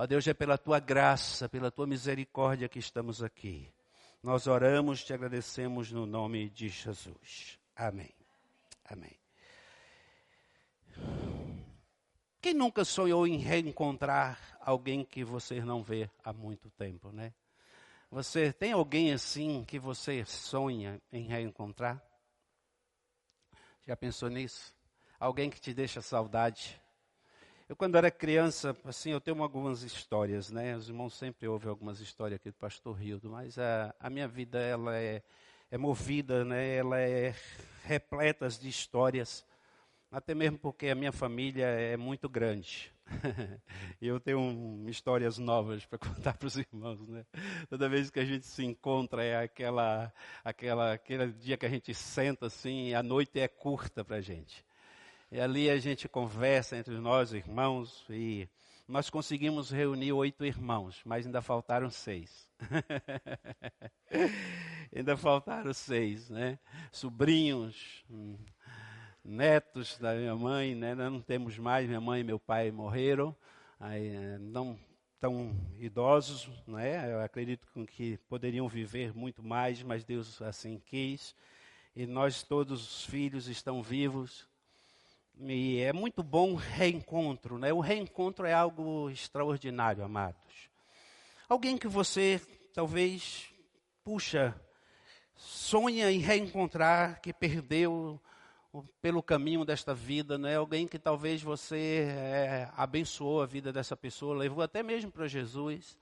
Ó 0.00 0.06
Deus, 0.06 0.26
é 0.26 0.32
pela 0.32 0.56
tua 0.56 0.80
graça, 0.80 1.46
pela 1.46 1.70
tua 1.70 1.86
misericórdia 1.86 2.70
que 2.70 2.78
estamos 2.78 3.22
aqui. 3.22 3.70
Nós 4.22 4.46
oramos, 4.46 5.04
te 5.04 5.12
agradecemos 5.12 5.92
no 5.92 6.06
nome 6.06 6.48
de 6.48 6.70
Jesus. 6.70 7.58
Amém. 7.76 8.08
Amém. 8.82 9.14
Quem 12.40 12.54
nunca 12.54 12.82
sonhou 12.82 13.26
em 13.26 13.36
reencontrar 13.36 14.40
alguém 14.62 15.04
que 15.04 15.22
você 15.22 15.60
não 15.60 15.82
vê 15.82 16.08
há 16.24 16.32
muito 16.32 16.70
tempo, 16.70 17.12
né? 17.12 17.34
Você 18.10 18.54
tem 18.54 18.72
alguém 18.72 19.12
assim 19.12 19.66
que 19.66 19.78
você 19.78 20.24
sonha 20.24 20.98
em 21.12 21.24
reencontrar? 21.24 22.02
Já 23.86 23.94
pensou 23.94 24.30
nisso? 24.30 24.74
Alguém 25.18 25.50
que 25.50 25.60
te 25.60 25.74
deixa 25.74 26.00
saudade? 26.00 26.80
Eu, 27.70 27.76
quando 27.76 27.94
era 27.94 28.10
criança, 28.10 28.76
assim, 28.84 29.12
eu 29.12 29.20
tenho 29.20 29.40
algumas 29.40 29.84
histórias, 29.84 30.50
né? 30.50 30.74
Os 30.74 30.88
irmãos 30.88 31.14
sempre 31.14 31.46
ouvem 31.46 31.68
algumas 31.68 32.00
histórias 32.00 32.40
aqui 32.40 32.50
do 32.50 32.56
pastor 32.56 32.96
Rildo, 32.96 33.30
mas 33.30 33.56
a, 33.60 33.94
a 34.00 34.10
minha 34.10 34.26
vida, 34.26 34.58
ela 34.58 34.98
é, 34.98 35.22
é 35.70 35.78
movida, 35.78 36.44
né? 36.44 36.74
Ela 36.74 36.98
é 36.98 37.32
repleta 37.84 38.48
de 38.48 38.68
histórias, 38.68 39.46
até 40.10 40.34
mesmo 40.34 40.58
porque 40.58 40.88
a 40.88 40.96
minha 40.96 41.12
família 41.12 41.64
é 41.66 41.96
muito 41.96 42.28
grande. 42.28 42.92
e 44.02 44.08
eu 44.08 44.18
tenho 44.18 44.40
um, 44.40 44.88
histórias 44.88 45.38
novas 45.38 45.86
para 45.86 45.98
contar 46.02 46.36
para 46.36 46.48
os 46.48 46.56
irmãos, 46.56 47.06
né? 47.06 47.24
Toda 47.68 47.88
vez 47.88 48.10
que 48.10 48.18
a 48.18 48.24
gente 48.24 48.46
se 48.46 48.64
encontra 48.64 49.22
é 49.22 49.44
aquela, 49.44 50.12
aquela, 50.42 50.94
aquele 50.94 51.30
dia 51.34 51.56
que 51.56 51.66
a 51.66 51.70
gente 51.70 51.94
senta 51.94 52.46
assim, 52.46 52.94
a 52.94 53.02
noite 53.04 53.38
é 53.38 53.46
curta 53.46 54.04
para 54.04 54.16
a 54.16 54.20
gente. 54.20 54.68
E 55.32 55.40
ali 55.40 55.70
a 55.70 55.78
gente 55.78 56.08
conversa 56.08 56.76
entre 56.76 56.98
nós, 56.98 57.32
irmãos, 57.32 58.04
e 58.10 58.48
nós 58.88 59.08
conseguimos 59.08 59.70
reunir 59.70 60.12
oito 60.12 60.44
irmãos, 60.44 61.00
mas 61.04 61.24
ainda 61.24 61.40
faltaram 61.40 61.88
seis. 61.88 62.48
ainda 64.92 65.16
faltaram 65.16 65.72
seis, 65.72 66.28
né? 66.28 66.58
Sobrinhos, 66.90 68.04
hum, 68.10 68.36
netos 69.24 69.96
da 69.98 70.14
minha 70.14 70.34
mãe, 70.34 70.74
né? 70.74 70.96
Nós 70.96 71.12
não 71.12 71.20
temos 71.20 71.56
mais, 71.56 71.86
minha 71.86 72.00
mãe 72.00 72.22
e 72.22 72.24
meu 72.24 72.40
pai 72.40 72.72
morreram, 72.72 73.34
aí, 73.78 74.08
eh, 74.08 74.38
não 74.40 74.76
tão 75.20 75.54
idosos, 75.78 76.48
né? 76.66 77.12
Eu 77.12 77.20
acredito 77.20 77.68
que 77.86 78.16
poderiam 78.28 78.68
viver 78.68 79.14
muito 79.14 79.44
mais, 79.44 79.80
mas 79.82 80.04
Deus 80.04 80.42
assim 80.42 80.80
quis. 80.84 81.36
E 81.94 82.06
nós 82.06 82.42
todos 82.42 82.82
os 82.82 83.04
filhos 83.04 83.46
estão 83.46 83.82
vivos. 83.82 84.48
E 85.42 85.80
é 85.80 85.90
muito 85.90 86.22
bom 86.22 86.54
reencontro, 86.54 87.56
né? 87.58 87.72
O 87.72 87.80
reencontro 87.80 88.44
é 88.44 88.52
algo 88.52 89.08
extraordinário, 89.08 90.04
amados. 90.04 90.68
Alguém 91.48 91.78
que 91.78 91.88
você 91.88 92.38
talvez, 92.74 93.48
puxa, 94.04 94.54
sonha 95.34 96.10
em 96.10 96.18
reencontrar, 96.18 97.22
que 97.22 97.32
perdeu 97.32 98.20
pelo 99.00 99.22
caminho 99.22 99.64
desta 99.64 99.94
vida, 99.94 100.36
né? 100.36 100.56
Alguém 100.56 100.86
que 100.86 100.98
talvez 100.98 101.42
você 101.42 102.06
é, 102.10 102.68
abençoou 102.76 103.40
a 103.40 103.46
vida 103.46 103.72
dessa 103.72 103.96
pessoa, 103.96 104.36
levou 104.36 104.62
até 104.62 104.82
mesmo 104.82 105.10
para 105.10 105.26
Jesus. 105.26 105.96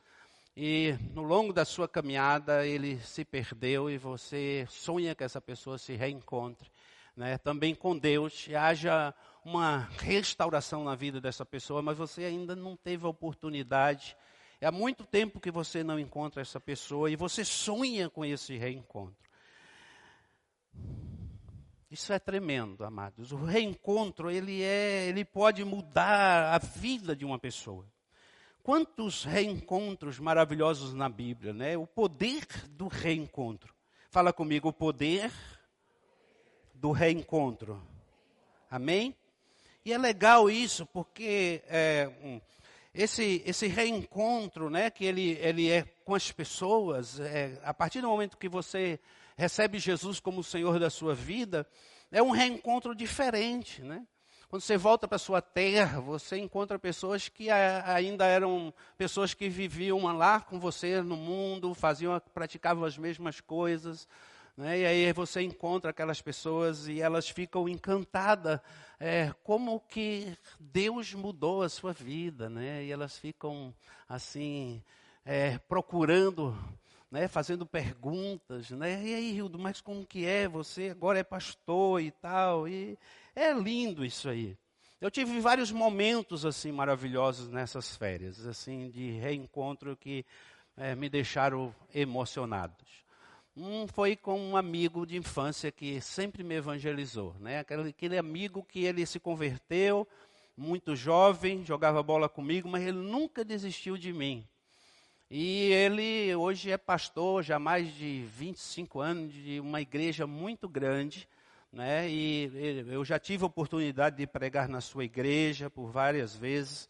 E 0.56 0.96
no 1.14 1.22
longo 1.22 1.52
da 1.52 1.64
sua 1.64 1.86
caminhada 1.86 2.66
ele 2.66 2.98
se 2.98 3.24
perdeu 3.24 3.88
e 3.88 3.96
você 3.96 4.66
sonha 4.68 5.14
que 5.14 5.22
essa 5.22 5.40
pessoa 5.40 5.78
se 5.78 5.94
reencontre, 5.94 6.68
né? 7.16 7.38
Também 7.38 7.72
com 7.72 7.96
Deus 7.96 8.48
e 8.48 8.56
haja 8.56 9.14
uma 9.48 9.88
restauração 9.98 10.84
na 10.84 10.94
vida 10.94 11.22
dessa 11.22 11.44
pessoa, 11.44 11.80
mas 11.80 11.96
você 11.96 12.24
ainda 12.24 12.54
não 12.54 12.76
teve 12.76 13.06
a 13.06 13.08
oportunidade. 13.08 14.14
É 14.60 14.66
há 14.66 14.72
muito 14.72 15.06
tempo 15.06 15.40
que 15.40 15.50
você 15.50 15.82
não 15.82 15.98
encontra 15.98 16.42
essa 16.42 16.60
pessoa 16.60 17.10
e 17.10 17.16
você 17.16 17.46
sonha 17.46 18.10
com 18.10 18.26
esse 18.26 18.58
reencontro. 18.58 19.16
Isso 21.90 22.12
é 22.12 22.18
tremendo, 22.18 22.84
amados. 22.84 23.32
O 23.32 23.36
reencontro, 23.36 24.30
ele 24.30 24.62
é, 24.62 25.06
ele 25.08 25.24
pode 25.24 25.64
mudar 25.64 26.54
a 26.54 26.58
vida 26.58 27.16
de 27.16 27.24
uma 27.24 27.38
pessoa. 27.38 27.86
Quantos 28.62 29.24
reencontros 29.24 30.18
maravilhosos 30.18 30.92
na 30.92 31.08
Bíblia, 31.08 31.54
né? 31.54 31.74
O 31.78 31.86
poder 31.86 32.44
do 32.68 32.86
reencontro. 32.86 33.74
Fala 34.10 34.30
comigo, 34.30 34.68
o 34.68 34.72
poder 34.74 35.32
do 36.74 36.92
reencontro. 36.92 37.82
Amém? 38.70 39.16
E 39.88 39.92
é 39.94 39.96
legal 39.96 40.50
isso, 40.50 40.84
porque 40.84 41.62
é, 41.66 42.10
esse, 42.92 43.42
esse 43.46 43.66
reencontro, 43.68 44.68
né, 44.68 44.90
que 44.90 45.02
ele, 45.02 45.30
ele 45.40 45.70
é 45.70 45.82
com 46.04 46.14
as 46.14 46.30
pessoas, 46.30 47.18
é, 47.18 47.58
a 47.64 47.72
partir 47.72 48.02
do 48.02 48.08
momento 48.08 48.36
que 48.36 48.50
você 48.50 49.00
recebe 49.34 49.78
Jesus 49.78 50.20
como 50.20 50.40
o 50.40 50.44
Senhor 50.44 50.78
da 50.78 50.90
sua 50.90 51.14
vida, 51.14 51.66
é 52.12 52.22
um 52.22 52.32
reencontro 52.32 52.94
diferente, 52.94 53.80
né? 53.80 54.06
Quando 54.50 54.60
você 54.60 54.76
volta 54.76 55.08
para 55.08 55.16
a 55.16 55.18
sua 55.18 55.40
terra, 55.40 56.02
você 56.02 56.36
encontra 56.36 56.78
pessoas 56.78 57.30
que 57.30 57.48
ainda 57.50 58.26
eram 58.26 58.74
pessoas 58.98 59.32
que 59.32 59.48
viviam 59.48 60.00
lá 60.14 60.38
com 60.38 60.60
você 60.60 61.00
no 61.00 61.16
mundo, 61.16 61.72
faziam, 61.72 62.20
praticavam 62.34 62.84
as 62.84 62.98
mesmas 62.98 63.40
coisas, 63.40 64.06
né? 64.58 64.80
E 64.80 64.86
aí 64.86 65.12
você 65.12 65.40
encontra 65.40 65.92
aquelas 65.92 66.20
pessoas 66.20 66.88
e 66.88 67.00
elas 67.00 67.28
ficam 67.28 67.68
encantadas, 67.68 68.58
é, 68.98 69.32
como 69.44 69.78
que 69.78 70.36
Deus 70.58 71.14
mudou 71.14 71.62
a 71.62 71.68
sua 71.68 71.92
vida, 71.92 72.50
né? 72.50 72.84
E 72.84 72.90
elas 72.90 73.16
ficam 73.16 73.72
assim 74.08 74.82
é, 75.24 75.58
procurando 75.58 76.58
né, 77.08 77.28
fazendo 77.28 77.64
perguntas, 77.64 78.70
né? 78.70 79.00
E 79.02 79.14
aí, 79.14 79.36
Hildo, 79.36 79.60
mas 79.60 79.80
como 79.80 80.04
que 80.04 80.26
é? 80.26 80.48
Você 80.48 80.88
agora 80.90 81.20
é 81.20 81.24
pastor 81.24 82.02
e 82.02 82.10
tal. 82.10 82.68
E 82.68 82.98
é 83.36 83.52
lindo 83.52 84.04
isso 84.04 84.28
aí. 84.28 84.58
Eu 85.00 85.08
tive 85.08 85.38
vários 85.38 85.70
momentos 85.70 86.44
assim 86.44 86.72
maravilhosos 86.72 87.48
nessas 87.48 87.96
férias, 87.96 88.44
assim 88.44 88.90
de 88.90 89.12
reencontro 89.12 89.96
que 89.96 90.26
é, 90.76 90.96
me 90.96 91.08
deixaram 91.08 91.72
emocionados. 91.94 93.07
Um 93.60 93.88
foi 93.88 94.14
com 94.14 94.38
um 94.38 94.56
amigo 94.56 95.04
de 95.04 95.16
infância 95.16 95.72
que 95.72 96.00
sempre 96.00 96.44
me 96.44 96.54
evangelizou, 96.54 97.34
né? 97.40 97.58
Aquele, 97.58 97.88
aquele 97.88 98.16
amigo 98.16 98.62
que 98.62 98.84
ele 98.84 99.04
se 99.04 99.18
converteu 99.18 100.06
muito 100.56 100.94
jovem, 100.94 101.64
jogava 101.64 102.00
bola 102.00 102.28
comigo, 102.28 102.68
mas 102.68 102.82
ele 102.82 102.98
nunca 102.98 103.44
desistiu 103.44 103.98
de 103.98 104.12
mim. 104.12 104.46
E 105.28 105.72
ele 105.72 106.32
hoje 106.36 106.70
é 106.70 106.78
pastor, 106.78 107.42
já 107.42 107.56
há 107.56 107.58
mais 107.58 107.92
de 107.96 108.24
25 108.28 109.00
anos, 109.00 109.34
de 109.34 109.58
uma 109.58 109.80
igreja 109.80 110.24
muito 110.24 110.68
grande. 110.68 111.28
Né? 111.72 112.08
E 112.08 112.84
eu 112.86 113.04
já 113.04 113.18
tive 113.18 113.42
a 113.42 113.48
oportunidade 113.48 114.18
de 114.18 114.26
pregar 114.26 114.68
na 114.68 114.80
sua 114.80 115.04
igreja 115.04 115.68
por 115.68 115.90
várias 115.90 116.32
vezes. 116.32 116.88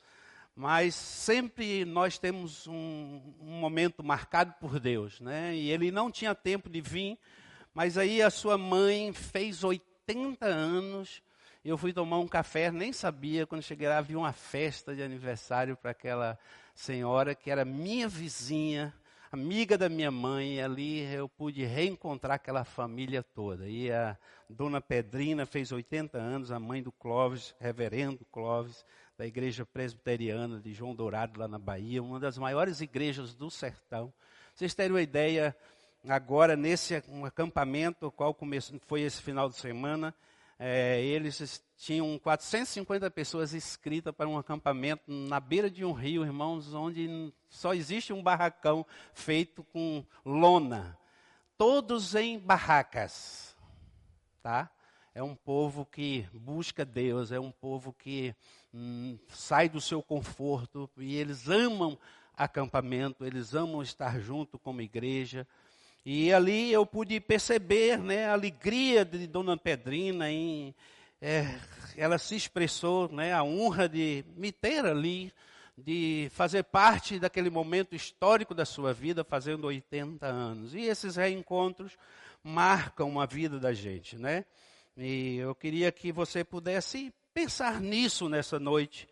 Mas 0.60 0.96
sempre 0.96 1.84
nós 1.84 2.18
temos 2.18 2.66
um, 2.66 3.22
um 3.40 3.60
momento 3.60 4.02
marcado 4.02 4.52
por 4.58 4.80
Deus. 4.80 5.20
Né? 5.20 5.54
E 5.54 5.70
ele 5.70 5.92
não 5.92 6.10
tinha 6.10 6.34
tempo 6.34 6.68
de 6.68 6.80
vir, 6.80 7.16
mas 7.72 7.96
aí 7.96 8.20
a 8.20 8.28
sua 8.28 8.58
mãe 8.58 9.12
fez 9.12 9.62
80 9.62 10.44
anos. 10.44 11.22
Eu 11.64 11.78
fui 11.78 11.92
tomar 11.92 12.18
um 12.18 12.26
café, 12.26 12.72
nem 12.72 12.92
sabia. 12.92 13.46
Quando 13.46 13.62
cheguei 13.62 13.86
lá, 13.86 14.00
vi 14.00 14.16
uma 14.16 14.32
festa 14.32 14.96
de 14.96 15.00
aniversário 15.00 15.76
para 15.76 15.92
aquela 15.92 16.36
senhora 16.74 17.36
que 17.36 17.52
era 17.52 17.64
minha 17.64 18.08
vizinha, 18.08 18.92
amiga 19.30 19.78
da 19.78 19.88
minha 19.88 20.10
mãe, 20.10 20.56
e 20.56 20.60
ali 20.60 21.14
eu 21.14 21.28
pude 21.28 21.64
reencontrar 21.64 22.34
aquela 22.34 22.64
família 22.64 23.22
toda. 23.22 23.68
E 23.68 23.92
a 23.92 24.18
dona 24.50 24.80
Pedrina 24.80 25.46
fez 25.46 25.70
80 25.70 26.18
anos, 26.18 26.50
a 26.50 26.58
mãe 26.58 26.82
do 26.82 26.90
Clóvis, 26.90 27.54
reverendo 27.60 28.26
Clóvis, 28.32 28.84
da 29.18 29.26
igreja 29.26 29.66
presbiteriana 29.66 30.60
de 30.60 30.72
João 30.72 30.94
Dourado, 30.94 31.40
lá 31.40 31.48
na 31.48 31.58
Bahia, 31.58 32.00
uma 32.00 32.20
das 32.20 32.38
maiores 32.38 32.80
igrejas 32.80 33.34
do 33.34 33.50
sertão. 33.50 34.14
Vocês 34.54 34.76
terem 34.76 34.92
uma 34.92 35.02
ideia, 35.02 35.56
agora 36.08 36.54
nesse 36.54 37.02
um 37.08 37.24
acampamento, 37.24 38.12
qual 38.12 38.32
começou, 38.32 38.78
foi 38.86 39.00
esse 39.00 39.20
final 39.20 39.48
de 39.48 39.56
semana, 39.56 40.14
é, 40.56 41.02
eles 41.02 41.60
tinham 41.76 42.16
450 42.20 43.10
pessoas 43.10 43.54
inscritas 43.54 44.14
para 44.14 44.28
um 44.28 44.38
acampamento 44.38 45.02
na 45.10 45.40
beira 45.40 45.68
de 45.68 45.84
um 45.84 45.92
rio, 45.92 46.24
irmãos, 46.24 46.72
onde 46.72 47.34
só 47.48 47.74
existe 47.74 48.12
um 48.12 48.22
barracão 48.22 48.86
feito 49.12 49.64
com 49.64 50.06
lona. 50.24 50.96
Todos 51.56 52.14
em 52.14 52.38
barracas, 52.38 53.56
tá? 54.44 54.70
É 55.18 55.22
um 55.24 55.34
povo 55.34 55.84
que 55.84 56.24
busca 56.32 56.84
Deus, 56.84 57.32
é 57.32 57.40
um 57.40 57.50
povo 57.50 57.92
que 57.92 58.32
hum, 58.72 59.18
sai 59.30 59.68
do 59.68 59.80
seu 59.80 60.00
conforto 60.00 60.88
e 60.96 61.16
eles 61.16 61.48
amam 61.48 61.98
acampamento, 62.36 63.26
eles 63.26 63.52
amam 63.52 63.82
estar 63.82 64.20
junto 64.20 64.60
como 64.60 64.80
igreja. 64.80 65.44
E 66.06 66.32
ali 66.32 66.72
eu 66.72 66.86
pude 66.86 67.18
perceber 67.18 67.98
né, 67.98 68.26
a 68.26 68.32
alegria 68.32 69.04
de 69.04 69.26
Dona 69.26 69.56
Pedrina 69.56 70.30
em. 70.30 70.72
É, 71.20 71.52
ela 71.96 72.16
se 72.16 72.36
expressou, 72.36 73.10
né, 73.10 73.32
a 73.32 73.42
honra 73.42 73.88
de 73.88 74.24
me 74.36 74.52
ter 74.52 74.86
ali, 74.86 75.32
de 75.76 76.28
fazer 76.30 76.62
parte 76.62 77.18
daquele 77.18 77.50
momento 77.50 77.96
histórico 77.96 78.54
da 78.54 78.64
sua 78.64 78.94
vida, 78.94 79.24
fazendo 79.24 79.66
80 79.66 80.24
anos. 80.24 80.76
E 80.76 80.82
esses 80.82 81.16
reencontros 81.16 81.98
marcam 82.40 83.18
a 83.18 83.26
vida 83.26 83.58
da 83.58 83.72
gente, 83.72 84.16
né? 84.16 84.44
E 85.00 85.36
eu 85.36 85.54
queria 85.54 85.92
que 85.92 86.10
você 86.10 86.42
pudesse 86.42 87.14
pensar 87.32 87.80
nisso 87.80 88.28
nessa 88.28 88.58
noite. 88.58 89.08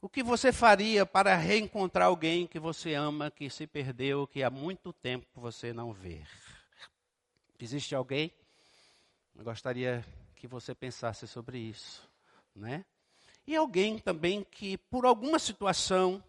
O 0.00 0.08
que 0.08 0.22
você 0.22 0.52
faria 0.52 1.04
para 1.04 1.34
reencontrar 1.34 2.06
alguém 2.06 2.46
que 2.46 2.60
você 2.60 2.94
ama, 2.94 3.28
que 3.28 3.50
se 3.50 3.66
perdeu, 3.66 4.24
que 4.24 4.40
há 4.40 4.48
muito 4.48 4.92
tempo 4.92 5.26
você 5.34 5.72
não 5.72 5.92
vê? 5.92 6.22
Existe 7.58 7.92
alguém? 7.92 8.32
Eu 9.36 9.42
gostaria 9.42 10.04
que 10.36 10.46
você 10.46 10.76
pensasse 10.76 11.26
sobre 11.26 11.58
isso, 11.58 12.08
né? 12.54 12.84
E 13.44 13.56
alguém 13.56 13.98
também 13.98 14.46
que 14.48 14.78
por 14.78 15.04
alguma 15.04 15.40
situação, 15.40 16.22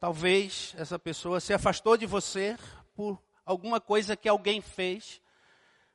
talvez 0.00 0.74
essa 0.78 0.98
pessoa 0.98 1.40
se 1.40 1.52
afastou 1.52 1.94
de 1.94 2.06
você 2.06 2.56
por 2.94 3.22
alguma 3.44 3.82
coisa 3.82 4.16
que 4.16 4.30
alguém 4.30 4.62
fez. 4.62 5.20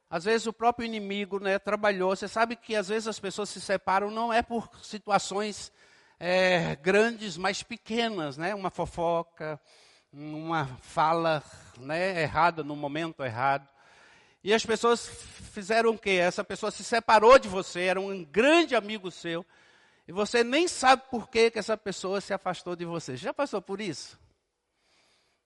Às 0.10 0.24
vezes 0.24 0.48
o 0.48 0.54
próprio 0.54 0.86
inimigo 0.86 1.40
né, 1.40 1.60
trabalhou. 1.60 2.16
Você 2.16 2.28
sabe 2.28 2.56
que 2.56 2.76
às 2.76 2.88
vezes 2.88 3.08
as 3.08 3.20
pessoas 3.20 3.50
se 3.50 3.62
separam 3.62 4.10
não 4.10 4.34
é 4.34 4.42
por 4.42 4.70
situações 4.82 5.72
é, 6.20 6.76
grandes, 6.78 7.38
mas 7.38 7.62
pequenas, 7.62 8.36
né? 8.36 8.56
Uma 8.56 8.72
fofoca, 8.72 9.62
uma 10.12 10.66
fala 10.82 11.44
né, 11.78 12.24
errada 12.24 12.64
no 12.64 12.76
momento 12.76 13.24
errado. 13.24 13.68
E 14.44 14.54
as 14.54 14.66
pessoas 14.66 15.08
fizeram 15.52 15.92
o 15.92 16.00
quê? 16.00 16.12
Essa 16.12 16.44
pessoa 16.44 16.72
se 16.72 16.84
separou 16.84 17.38
de 17.38 17.48
você, 17.48 17.82
era 17.82 18.00
um 18.00 18.24
grande 18.24 18.76
amigo 18.76 19.12
seu, 19.12 19.46
e 20.08 20.12
você 20.12 20.44
nem 20.44 20.68
sabe 20.68 21.04
por 21.12 21.30
que, 21.30 21.52
que 21.52 21.60
essa 21.60 21.78
pessoa 21.78 22.22
se 22.22 22.34
afastou 22.34 22.76
de 22.76 22.86
você. 22.86 23.16
Já 23.16 23.34
passou 23.34 23.62
por 23.62 23.80
isso? 23.80 24.18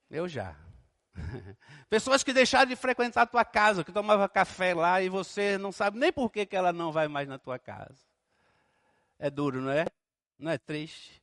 Eu 0.10 0.28
já. 0.28 0.56
Pessoas 1.90 2.24
que 2.24 2.34
deixaram 2.34 2.70
de 2.70 2.76
frequentar 2.76 3.24
a 3.24 3.28
tua 3.28 3.46
casa, 3.46 3.84
que 3.84 3.92
tomava 3.92 4.28
café 4.28 4.74
lá 4.74 5.02
e 5.02 5.10
você 5.10 5.58
não 5.58 5.72
sabe 5.72 5.98
nem 5.98 6.12
por 6.12 6.32
que, 6.32 6.46
que 6.46 6.56
ela 6.56 6.74
não 6.74 6.92
vai 6.92 7.08
mais 7.08 7.28
na 7.28 7.38
tua 7.38 7.60
casa. 7.60 8.00
É 9.20 9.30
duro, 9.30 9.62
não 9.62 9.72
é? 9.72 9.86
Não 10.38 10.52
é 10.52 10.58
triste? 10.58 11.22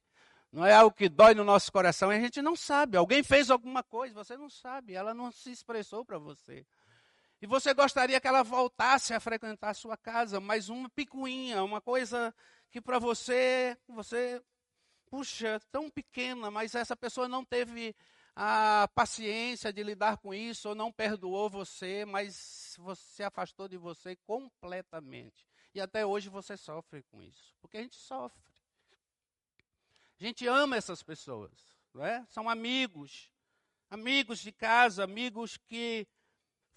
Não 0.53 0.67
é 0.67 0.75
algo 0.75 0.95
que 0.95 1.09
dói 1.09 1.35
no 1.35 1.45
nosso 1.45 1.71
coração 1.71 2.13
e 2.13 2.17
a 2.17 2.21
gente 2.21 2.43
não 2.43 2.57
sabe. 2.57 2.97
Alguém 2.97 3.23
fez 3.23 3.51
alguma 3.51 3.83
coisa, 3.83 4.15
você 4.15 4.37
não 4.37 4.51
sabe, 4.51 4.95
ela 4.95 5.15
não 5.15 5.31
se 5.31 5.51
expressou 5.51 6.05
para 6.05 6.19
você. 6.19 6.67
E 7.43 7.47
você 7.47 7.73
gostaria 7.73 8.21
que 8.21 8.29
ela 8.29 8.43
voltasse 8.43 9.15
a 9.15 9.21
frequentar 9.21 9.71
a 9.71 9.75
sua 9.75 9.97
casa, 9.97 10.41
mas 10.41 10.69
uma 10.69 10.89
picuinha, 10.91 11.63
uma 11.63 11.81
coisa 11.81 12.35
que 12.71 12.81
para 12.81 12.99
você, 12.99 13.77
você, 13.89 14.43
puxa, 15.09 15.61
tão 15.73 15.89
pequena, 15.89 16.51
mas 16.51 16.75
essa 16.75 16.97
pessoa 16.97 17.29
não 17.29 17.45
teve 17.45 17.95
a 18.43 18.89
paciência 18.95 19.71
de 19.71 19.83
lidar 19.83 20.17
com 20.17 20.33
isso, 20.33 20.71
ou 20.71 20.75
não 20.75 20.91
perdoou 20.91 21.51
você, 21.51 22.07
mas 22.07 22.75
você 22.79 23.17
se 23.17 23.23
afastou 23.23 23.69
de 23.69 23.77
você 23.77 24.17
completamente. 24.17 25.47
E 25.75 25.81
até 25.81 26.07
hoje 26.07 26.31
você 26.31 26.57
sofre 26.57 27.03
com 27.03 27.21
isso, 27.21 27.55
porque 27.61 27.77
a 27.77 27.83
gente 27.83 27.97
sofre. 27.97 28.41
A 30.19 30.25
gente 30.25 30.47
ama 30.47 30.75
essas 30.75 31.03
pessoas, 31.03 31.53
não 31.93 32.03
é? 32.03 32.25
São 32.31 32.49
amigos, 32.49 33.31
amigos 33.91 34.39
de 34.39 34.53
casa, 34.53 35.05
amigos 35.05 35.59
que 35.59 36.09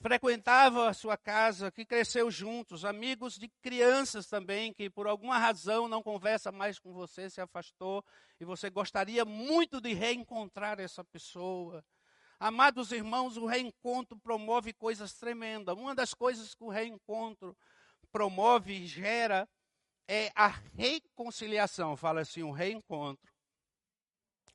frequentavam 0.01 0.83
a 0.83 0.93
sua 0.93 1.17
casa, 1.17 1.71
que 1.71 1.85
cresceu 1.85 2.29
juntos, 2.29 2.83
amigos 2.83 3.35
de 3.37 3.47
crianças 3.61 4.27
também, 4.27 4.73
que 4.73 4.89
por 4.89 5.07
alguma 5.07 5.37
razão 5.37 5.87
não 5.87 6.03
conversa 6.03 6.51
mais 6.51 6.77
com 6.77 6.91
você, 6.91 7.29
se 7.29 7.39
afastou, 7.39 8.03
e 8.39 8.45
você 8.45 8.69
gostaria 8.69 9.23
muito 9.23 9.79
de 9.79 9.93
reencontrar 9.93 10.79
essa 10.79 11.03
pessoa. 11.03 11.83
Amados 12.39 12.91
irmãos, 12.91 13.37
o 13.37 13.45
reencontro 13.45 14.17
promove 14.17 14.73
coisas 14.73 15.13
tremendas. 15.13 15.77
Uma 15.77 15.95
das 15.95 16.13
coisas 16.13 16.53
que 16.53 16.63
o 16.63 16.69
reencontro 16.69 17.55
promove 18.11 18.73
e 18.73 18.85
gera 18.85 19.47
é 20.07 20.29
a 20.35 20.47
reconciliação. 20.47 21.95
Fala 21.95 22.21
assim, 22.21 22.43
o 22.43 22.51
reencontro 22.51 23.31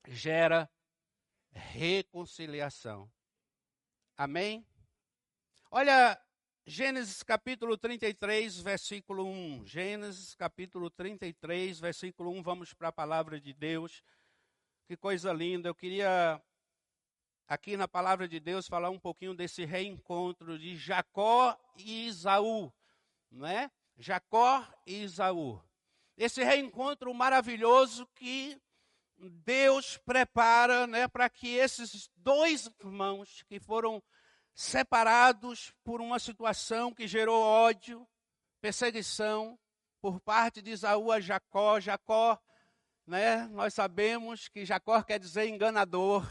gera 0.07 0.71
reconciliação. 1.51 3.11
Amém? 4.17 4.67
Olha, 5.71 6.19
Gênesis 6.65 7.23
capítulo 7.23 7.77
33, 7.77 8.59
versículo 8.63 9.27
1. 9.27 9.67
Gênesis 9.67 10.35
capítulo 10.35 10.89
33, 10.89 11.79
versículo 11.79 12.31
1. 12.31 12.43
Vamos 12.43 12.73
para 12.73 12.89
a 12.89 12.93
palavra 12.93 13.39
de 13.39 13.53
Deus. 13.53 14.03
Que 14.87 14.97
coisa 14.97 15.31
linda. 15.31 15.69
Eu 15.69 15.75
queria, 15.75 16.43
aqui 17.47 17.77
na 17.77 17.87
palavra 17.87 18.27
de 18.27 18.41
Deus, 18.41 18.67
falar 18.67 18.89
um 18.89 18.99
pouquinho 18.99 19.35
desse 19.35 19.67
reencontro 19.67 20.59
de 20.59 20.75
Jacó 20.75 21.55
e 21.77 22.07
Isaú. 22.07 22.73
Não 23.31 23.47
é? 23.47 23.71
Jacó 23.99 24.67
e 24.87 25.03
Isaú. 25.03 25.63
Esse 26.17 26.43
reencontro 26.43 27.13
maravilhoso 27.13 28.07
que 28.15 28.59
Deus 29.19 29.99
prepara 29.99 30.87
né, 30.87 31.07
para 31.09 31.29
que 31.29 31.57
esses 31.57 32.11
dois 32.17 32.71
irmãos 32.81 33.43
que 33.43 33.61
foram 33.61 34.03
separados 34.59 35.73
por 35.85 36.01
uma 36.01 36.19
situação 36.19 36.93
que 36.93 37.07
gerou 37.07 37.41
ódio, 37.41 38.05
perseguição 38.61 39.57
por 40.01 40.19
parte 40.19 40.61
de 40.61 40.73
Isaú 40.73 41.13
a 41.13 41.21
Jacó. 41.21 41.79
Jacó, 41.79 42.37
né, 43.07 43.47
nós 43.53 43.73
sabemos 43.73 44.49
que 44.49 44.67
Jacó 44.67 45.01
quer 45.01 45.21
dizer 45.21 45.47
enganador. 45.47 46.27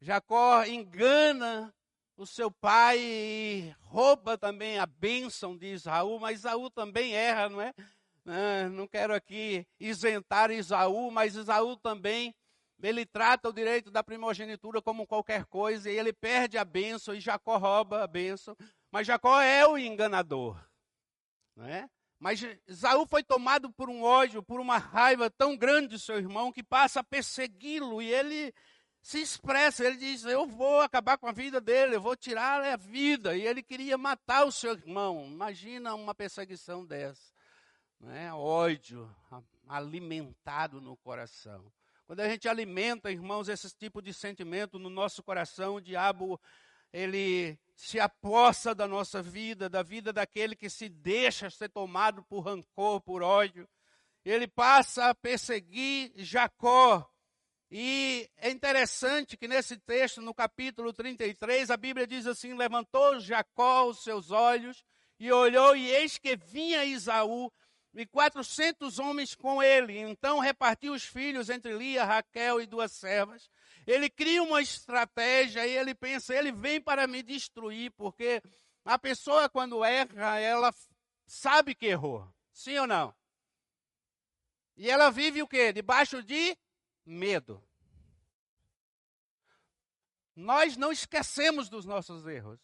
Jacó 0.00 0.62
engana 0.64 1.74
o 2.16 2.24
seu 2.24 2.52
pai 2.52 3.00
e 3.00 3.74
rouba 3.80 4.38
também 4.38 4.78
a 4.78 4.86
bênção 4.86 5.56
de 5.56 5.72
Isaú, 5.72 6.20
mas 6.20 6.38
Isaú 6.38 6.70
também 6.70 7.16
erra, 7.16 7.48
não 7.48 7.60
é? 7.60 7.74
Não 8.70 8.86
quero 8.86 9.12
aqui 9.12 9.66
isentar 9.80 10.52
Isaú, 10.52 11.10
mas 11.10 11.34
Isaú 11.34 11.76
também 11.78 12.32
ele 12.86 13.06
trata 13.06 13.48
o 13.48 13.52
direito 13.52 13.90
da 13.90 14.02
primogenitura 14.02 14.82
como 14.82 15.06
qualquer 15.06 15.44
coisa 15.46 15.90
e 15.90 15.96
ele 15.96 16.12
perde 16.12 16.58
a 16.58 16.64
bênção 16.64 17.14
e 17.14 17.20
Jacó 17.20 17.56
rouba 17.56 18.04
a 18.04 18.06
bênção. 18.06 18.56
Mas 18.90 19.06
Jacó 19.06 19.40
é 19.40 19.66
o 19.66 19.78
enganador. 19.78 20.62
Não 21.56 21.66
é? 21.66 21.88
Mas 22.18 22.42
Esaú 22.66 23.06
foi 23.06 23.22
tomado 23.22 23.72
por 23.72 23.90
um 23.90 24.02
ódio, 24.02 24.42
por 24.42 24.60
uma 24.60 24.78
raiva 24.78 25.30
tão 25.30 25.56
grande 25.56 25.88
do 25.88 25.98
seu 25.98 26.16
irmão 26.16 26.52
que 26.52 26.62
passa 26.62 27.00
a 27.00 27.04
persegui-lo 27.04 28.00
e 28.00 28.12
ele 28.12 28.54
se 29.02 29.20
expressa, 29.20 29.84
ele 29.84 29.96
diz: 29.96 30.24
Eu 30.24 30.46
vou 30.46 30.80
acabar 30.80 31.18
com 31.18 31.26
a 31.26 31.32
vida 31.32 31.60
dele, 31.60 31.96
eu 31.96 32.00
vou 32.00 32.16
tirar 32.16 32.62
a 32.62 32.76
vida. 32.76 33.36
E 33.36 33.42
ele 33.42 33.62
queria 33.62 33.98
matar 33.98 34.46
o 34.46 34.52
seu 34.52 34.72
irmão. 34.72 35.26
Imagina 35.26 35.94
uma 35.94 36.14
perseguição 36.14 36.84
dessa. 36.86 37.32
Não 38.00 38.10
é? 38.10 38.32
Ódio 38.32 39.14
alimentado 39.68 40.80
no 40.80 40.96
coração. 40.96 41.70
Quando 42.06 42.20
a 42.20 42.28
gente 42.28 42.48
alimenta, 42.48 43.10
irmãos, 43.10 43.48
esse 43.48 43.74
tipo 43.76 44.02
de 44.02 44.12
sentimento 44.12 44.78
no 44.78 44.90
nosso 44.90 45.22
coração, 45.22 45.76
o 45.76 45.80
diabo, 45.80 46.38
ele 46.92 47.58
se 47.74 47.98
apossa 47.98 48.74
da 48.74 48.86
nossa 48.86 49.22
vida, 49.22 49.68
da 49.68 49.82
vida 49.82 50.12
daquele 50.12 50.54
que 50.54 50.68
se 50.68 50.88
deixa 50.88 51.48
ser 51.48 51.70
tomado 51.70 52.22
por 52.22 52.40
rancor, 52.40 53.00
por 53.00 53.22
ódio. 53.22 53.68
Ele 54.24 54.46
passa 54.46 55.08
a 55.08 55.14
perseguir 55.14 56.12
Jacó. 56.16 57.10
E 57.70 58.30
é 58.36 58.50
interessante 58.50 59.36
que 59.36 59.48
nesse 59.48 59.76
texto, 59.78 60.20
no 60.20 60.34
capítulo 60.34 60.92
33, 60.92 61.70
a 61.70 61.76
Bíblia 61.76 62.06
diz 62.06 62.26
assim: 62.26 62.54
Levantou 62.54 63.18
Jacó 63.18 63.86
os 63.86 64.04
seus 64.04 64.30
olhos 64.30 64.84
e 65.18 65.32
olhou, 65.32 65.74
e 65.74 65.90
eis 65.90 66.18
que 66.18 66.36
vinha 66.36 66.84
Isaú 66.84 67.50
e 67.94 68.04
quatrocentos 68.06 68.98
homens 68.98 69.34
com 69.34 69.62
ele. 69.62 69.98
Então 69.98 70.38
repartiu 70.38 70.92
os 70.92 71.04
filhos 71.04 71.48
entre 71.48 71.72
Lia, 71.72 72.04
Raquel 72.04 72.60
e 72.60 72.66
duas 72.66 72.92
servas. 72.92 73.48
Ele 73.86 74.08
cria 74.10 74.42
uma 74.42 74.60
estratégia 74.60 75.66
e 75.66 75.76
ele 75.76 75.94
pensa, 75.94 76.34
ele 76.34 76.50
vem 76.50 76.80
para 76.80 77.06
me 77.06 77.22
destruir, 77.22 77.92
porque 77.92 78.42
a 78.84 78.98
pessoa 78.98 79.48
quando 79.48 79.84
erra, 79.84 80.38
ela 80.40 80.74
sabe 81.26 81.74
que 81.74 81.86
errou. 81.86 82.26
Sim 82.52 82.78
ou 82.78 82.86
não? 82.86 83.14
E 84.76 84.90
ela 84.90 85.10
vive 85.10 85.42
o 85.42 85.48
quê? 85.48 85.72
Debaixo 85.72 86.22
de 86.22 86.56
medo. 87.04 87.62
Nós 90.34 90.76
não 90.76 90.90
esquecemos 90.90 91.68
dos 91.68 91.84
nossos 91.84 92.26
erros. 92.26 92.58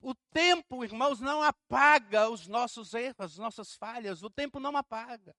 O 0.00 0.14
tempo, 0.14 0.84
irmãos, 0.84 1.20
não 1.20 1.42
apaga 1.42 2.28
os 2.28 2.46
nossos 2.46 2.94
erros, 2.94 3.16
as 3.18 3.38
nossas 3.38 3.74
falhas. 3.74 4.22
O 4.22 4.30
tempo 4.30 4.60
não 4.60 4.76
apaga. 4.76 5.34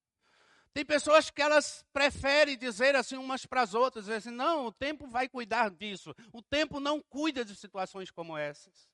Tem 0.74 0.86
pessoas 0.86 1.32
que 1.32 1.42
elas 1.42 1.84
preferem 1.92 2.58
dizer 2.58 2.96
assim 2.96 3.18
umas 3.18 3.46
para 3.46 3.62
as 3.62 3.74
outras, 3.74 4.08
assim, 4.10 4.30
não, 4.30 4.68
o 4.68 4.72
tempo 4.72 5.08
vai 5.08 5.28
cuidar 5.28 5.72
disso. 5.72 6.14
O 6.32 6.42
tempo 6.42 6.80
não 6.80 7.02
cuida 7.02 7.44
de 7.44 7.56
situações 7.56 8.12
como 8.12 8.38
essas. 8.38 8.88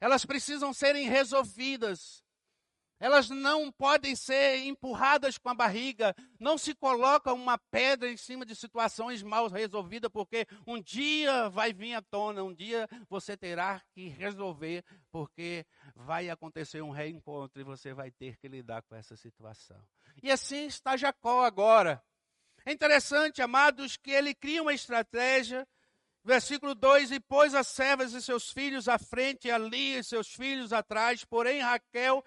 Elas 0.00 0.24
precisam 0.24 0.72
serem 0.72 1.08
resolvidas. 1.08 2.24
Elas 3.00 3.30
não 3.30 3.72
podem 3.72 4.14
ser 4.14 4.58
empurradas 4.58 5.38
com 5.38 5.48
a 5.48 5.54
barriga, 5.54 6.14
não 6.38 6.58
se 6.58 6.74
coloca 6.74 7.32
uma 7.32 7.56
pedra 7.56 8.10
em 8.10 8.16
cima 8.16 8.44
de 8.44 8.54
situações 8.54 9.22
mal 9.22 9.48
resolvidas, 9.48 10.10
porque 10.12 10.46
um 10.66 10.80
dia 10.80 11.48
vai 11.48 11.72
vir 11.72 11.94
à 11.94 12.02
tona, 12.02 12.44
um 12.44 12.54
dia 12.54 12.86
você 13.08 13.38
terá 13.38 13.80
que 13.94 14.08
resolver, 14.08 14.84
porque 15.10 15.64
vai 15.96 16.28
acontecer 16.28 16.82
um 16.82 16.90
reencontro 16.90 17.58
e 17.60 17.64
você 17.64 17.94
vai 17.94 18.10
ter 18.10 18.36
que 18.36 18.46
lidar 18.46 18.82
com 18.82 18.94
essa 18.94 19.16
situação. 19.16 19.80
E 20.22 20.30
assim 20.30 20.66
está 20.66 20.94
Jacó 20.96 21.42
agora. 21.44 22.02
É 22.66 22.72
interessante, 22.72 23.40
amados, 23.40 23.96
que 23.96 24.10
ele 24.10 24.34
cria 24.34 24.60
uma 24.60 24.74
estratégia. 24.74 25.66
Versículo 26.22 26.74
2: 26.74 27.12
E 27.12 27.20
pôs 27.20 27.54
as 27.54 27.68
servas 27.68 28.12
e 28.12 28.20
seus 28.20 28.50
filhos 28.50 28.88
à 28.88 28.98
frente, 28.98 29.48
e 29.48 29.50
ali 29.50 29.96
e 29.96 30.04
seus 30.04 30.28
filhos 30.28 30.70
atrás, 30.70 31.24
porém 31.24 31.60
Raquel 31.60 32.22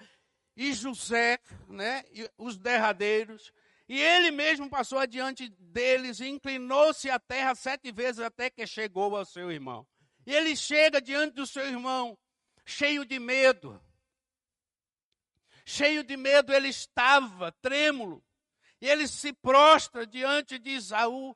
e 0.56 0.74
José, 0.74 1.40
né, 1.68 2.04
os 2.38 2.58
derradeiros, 2.58 3.52
e 3.88 4.00
ele 4.00 4.32
mesmo 4.32 4.70
passou 4.70 4.98
adiante 4.98 5.50
deles 5.60 6.20
e 6.20 6.28
inclinou-se 6.28 7.10
à 7.10 7.20
terra 7.20 7.54
sete 7.56 7.92
vezes 7.92 8.20
até 8.20 8.50
que 8.50 8.66
chegou 8.66 9.16
ao 9.16 9.26
seu 9.26 9.52
irmão. 9.52 9.86
E 10.26 10.34
ele 10.34 10.56
chega 10.56 11.02
diante 11.02 11.36
do 11.36 11.46
seu 11.46 11.68
irmão, 11.68 12.18
cheio 12.66 13.06
de 13.06 13.20
medo. 13.20 13.82
Cheio 15.66 16.04
de 16.04 16.16
medo 16.16 16.54
ele 16.54 16.70
estava, 16.70 17.52
trêmulo. 17.62 18.24
E 18.80 18.88
ele 18.88 19.08
se 19.08 19.34
prostra 19.34 20.08
diante 20.08 20.58
de 20.58 20.72
Isaú. 20.72 21.36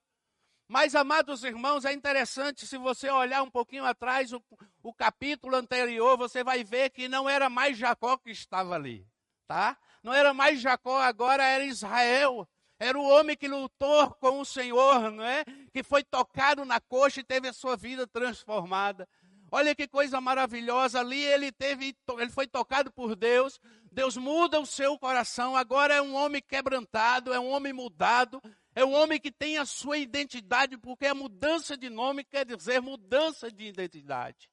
Mas, 0.67 0.95
amados 0.95 1.43
irmãos, 1.43 1.85
é 1.85 1.93
interessante, 1.93 2.67
se 2.67 2.77
você 2.77 3.09
olhar 3.09 3.41
um 3.41 3.49
pouquinho 3.49 3.85
atrás, 3.85 4.33
o, 4.33 4.43
o 4.89 4.93
capítulo 4.93 5.55
anterior, 5.55 6.17
você 6.17 6.43
vai 6.43 6.63
ver 6.63 6.89
que 6.91 7.07
não 7.07 7.29
era 7.29 7.49
mais 7.49 7.77
Jacó 7.77 8.17
que 8.17 8.31
estava 8.31 8.75
ali, 8.75 9.05
tá? 9.45 9.77
Não 10.01 10.13
era 10.13 10.33
mais 10.33 10.61
Jacó, 10.61 10.97
agora 11.01 11.43
era 11.43 11.65
Israel. 11.65 12.47
Era 12.79 12.97
o 12.97 13.03
homem 13.03 13.35
que 13.35 13.47
lutou 13.47 14.11
com 14.11 14.39
o 14.39 14.45
Senhor, 14.45 15.11
não 15.11 15.23
é? 15.23 15.43
Que 15.73 15.83
foi 15.83 16.03
tocado 16.03 16.63
na 16.63 16.79
coxa 16.79 17.19
e 17.19 17.23
teve 17.23 17.47
a 17.47 17.53
sua 17.53 17.75
vida 17.75 18.05
transformada. 18.07 19.09
Olha 19.51 19.73
que 19.73 19.87
coisa 19.87 20.21
maravilhosa 20.21 20.99
ali, 20.99 21.23
ele 21.23 21.51
teve, 21.51 21.95
ele 22.17 22.29
foi 22.29 22.47
tocado 22.47 22.91
por 22.91 23.15
Deus. 23.15 23.59
Deus 23.91 24.15
muda 24.15 24.59
o 24.59 24.65
seu 24.65 24.97
coração. 24.97 25.55
Agora 25.55 25.95
é 25.95 26.01
um 26.01 26.15
homem 26.15 26.41
quebrantado, 26.41 27.33
é 27.33 27.39
um 27.39 27.49
homem 27.49 27.73
mudado, 27.73 28.41
é 28.75 28.85
um 28.85 28.93
homem 28.93 29.19
que 29.19 29.31
tem 29.31 29.57
a 29.57 29.65
sua 29.65 29.97
identidade, 29.97 30.77
porque 30.77 31.07
a 31.07 31.15
mudança 31.15 31.75
de 31.75 31.89
nome 31.89 32.23
quer 32.23 32.45
dizer 32.45 32.81
mudança 32.81 33.51
de 33.51 33.65
identidade. 33.65 34.49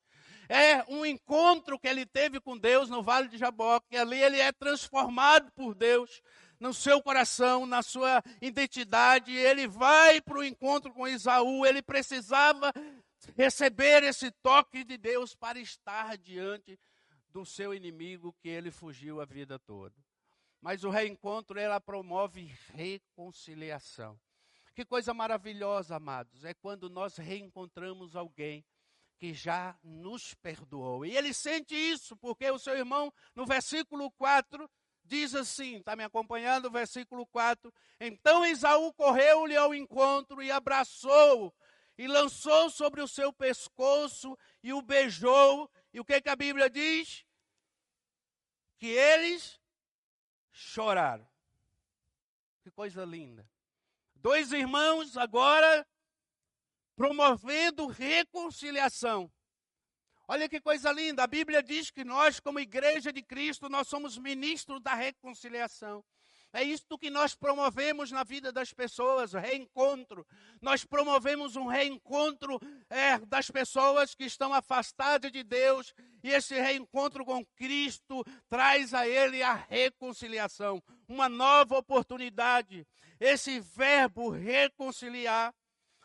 É 0.49 0.85
um 0.89 1.05
encontro 1.05 1.79
que 1.79 1.89
ele 1.89 2.05
teve 2.05 2.41
com 2.41 2.59
Deus 2.59 2.89
no 2.89 3.03
Vale 3.03 3.29
de 3.29 3.39
Jaboque, 3.39 3.97
ali 3.97 4.23
ele 4.23 4.41
é 4.41 4.53
transformado 4.53 5.51
por 5.53 5.75
Deus 5.75 6.23
no 6.61 6.73
seu 6.73 7.03
coração, 7.03 7.67
na 7.67 7.83
sua 7.83 8.23
identidade, 8.41 9.33
ele 9.33 9.67
vai 9.67 10.21
para 10.21 10.39
o 10.39 10.45
encontro 10.45 10.93
com 10.93 11.09
Isaú, 11.09 11.67
ele 11.67 11.83
precisava 11.83 12.73
receber 13.37 14.03
esse 14.03 14.31
toque 14.31 14.85
de 14.85 14.97
Deus 14.97 15.35
para 15.35 15.59
estar 15.59 16.17
diante 16.17 16.79
do 17.29 17.45
seu 17.45 17.75
inimigo 17.75 18.35
que 18.41 18.49
ele 18.49 18.71
fugiu 18.71 19.21
a 19.21 19.25
vida 19.25 19.59
toda. 19.59 19.95
Mas 20.61 20.85
o 20.85 20.91
reencontro, 20.91 21.59
ela 21.59 21.81
promove 21.81 22.51
reconciliação. 22.73 24.19
Que 24.75 24.85
coisa 24.85 25.13
maravilhosa, 25.13 25.97
amados, 25.97 26.45
é 26.45 26.55
quando 26.55 26.89
nós 26.89 27.17
reencontramos 27.17 28.17
alguém 28.17 28.65
que 29.19 29.33
já 29.33 29.77
nos 29.83 30.35
perdoou. 30.35 31.05
E 31.05 31.17
ele 31.17 31.33
sente 31.33 31.75
isso, 31.75 32.17
porque 32.17 32.51
o 32.51 32.59
seu 32.59 32.77
irmão, 32.77 33.13
no 33.35 33.47
versículo 33.47 34.11
4, 34.13 34.71
diz 35.05 35.35
assim: 35.35 35.77
está 35.77 35.95
me 35.97 36.05
acompanhando? 36.05 36.71
Versículo 36.71 37.27
4. 37.27 37.73
Então 38.01 38.45
Esaú 38.45 38.93
correu-lhe 38.93 39.57
ao 39.57 39.75
encontro 39.75 40.43
e 40.43 40.51
abraçou, 40.51 41.55
e 41.97 42.07
lançou 42.07 42.71
sobre 42.71 43.01
o 43.01 43.09
seu 43.09 43.33
pescoço 43.33 44.37
e 44.63 44.73
o 44.73 44.83
beijou. 44.83 45.71
E 45.93 46.01
o 46.01 46.05
que, 46.05 46.21
que 46.21 46.29
a 46.29 46.37
Bíblia 46.37 46.69
diz? 46.69 47.25
Que 48.77 48.89
eles 48.89 49.61
choraram. 50.51 51.27
Que 52.63 52.71
coisa 52.71 53.05
linda. 53.05 53.49
Dois 54.17 54.53
irmãos 54.53 55.17
agora 55.17 55.87
promovendo 56.97 57.87
reconciliação. 57.87 59.31
Olha 60.27 60.49
que 60.49 60.61
coisa 60.61 60.91
linda, 60.91 61.23
a 61.23 61.27
Bíblia 61.27 61.63
diz 61.63 61.91
que 61.91 62.03
nós, 62.03 62.41
como 62.41 62.59
igreja 62.59 63.13
de 63.13 63.23
Cristo, 63.23 63.69
nós 63.69 63.87
somos 63.89 64.17
ministros 64.17 64.81
da 64.81 64.95
reconciliação. 64.95 66.03
É 66.55 66.63
isto 66.63 66.97
que 66.97 67.11
nós 67.11 67.35
promovemos 67.35 68.13
na 68.13 68.23
vida 68.23 68.53
das 68.53 68.73
pessoas, 68.73 69.33
reencontro. 69.33 70.25
Nós 70.63 70.85
promovemos 70.85 71.57
um 71.57 71.67
reencontro 71.67 72.61
é, 72.89 73.19
das 73.27 73.51
pessoas 73.51 74.15
que 74.15 74.25
estão 74.25 74.55
afastadas 74.55 75.33
de 75.33 75.43
Deus, 75.43 75.93
e 76.23 76.31
esse 76.31 76.55
reencontro 76.55 77.25
com 77.25 77.45
Cristo 77.57 78.25
traz 78.49 78.95
a 78.95 79.07
ele 79.07 79.43
a 79.43 79.53
reconciliação, 79.53 80.81
uma 81.09 81.29
nova 81.29 81.77
oportunidade. 81.77 82.87
Esse 83.19 83.59
verbo 83.59 84.31
reconciliar, 84.31 85.53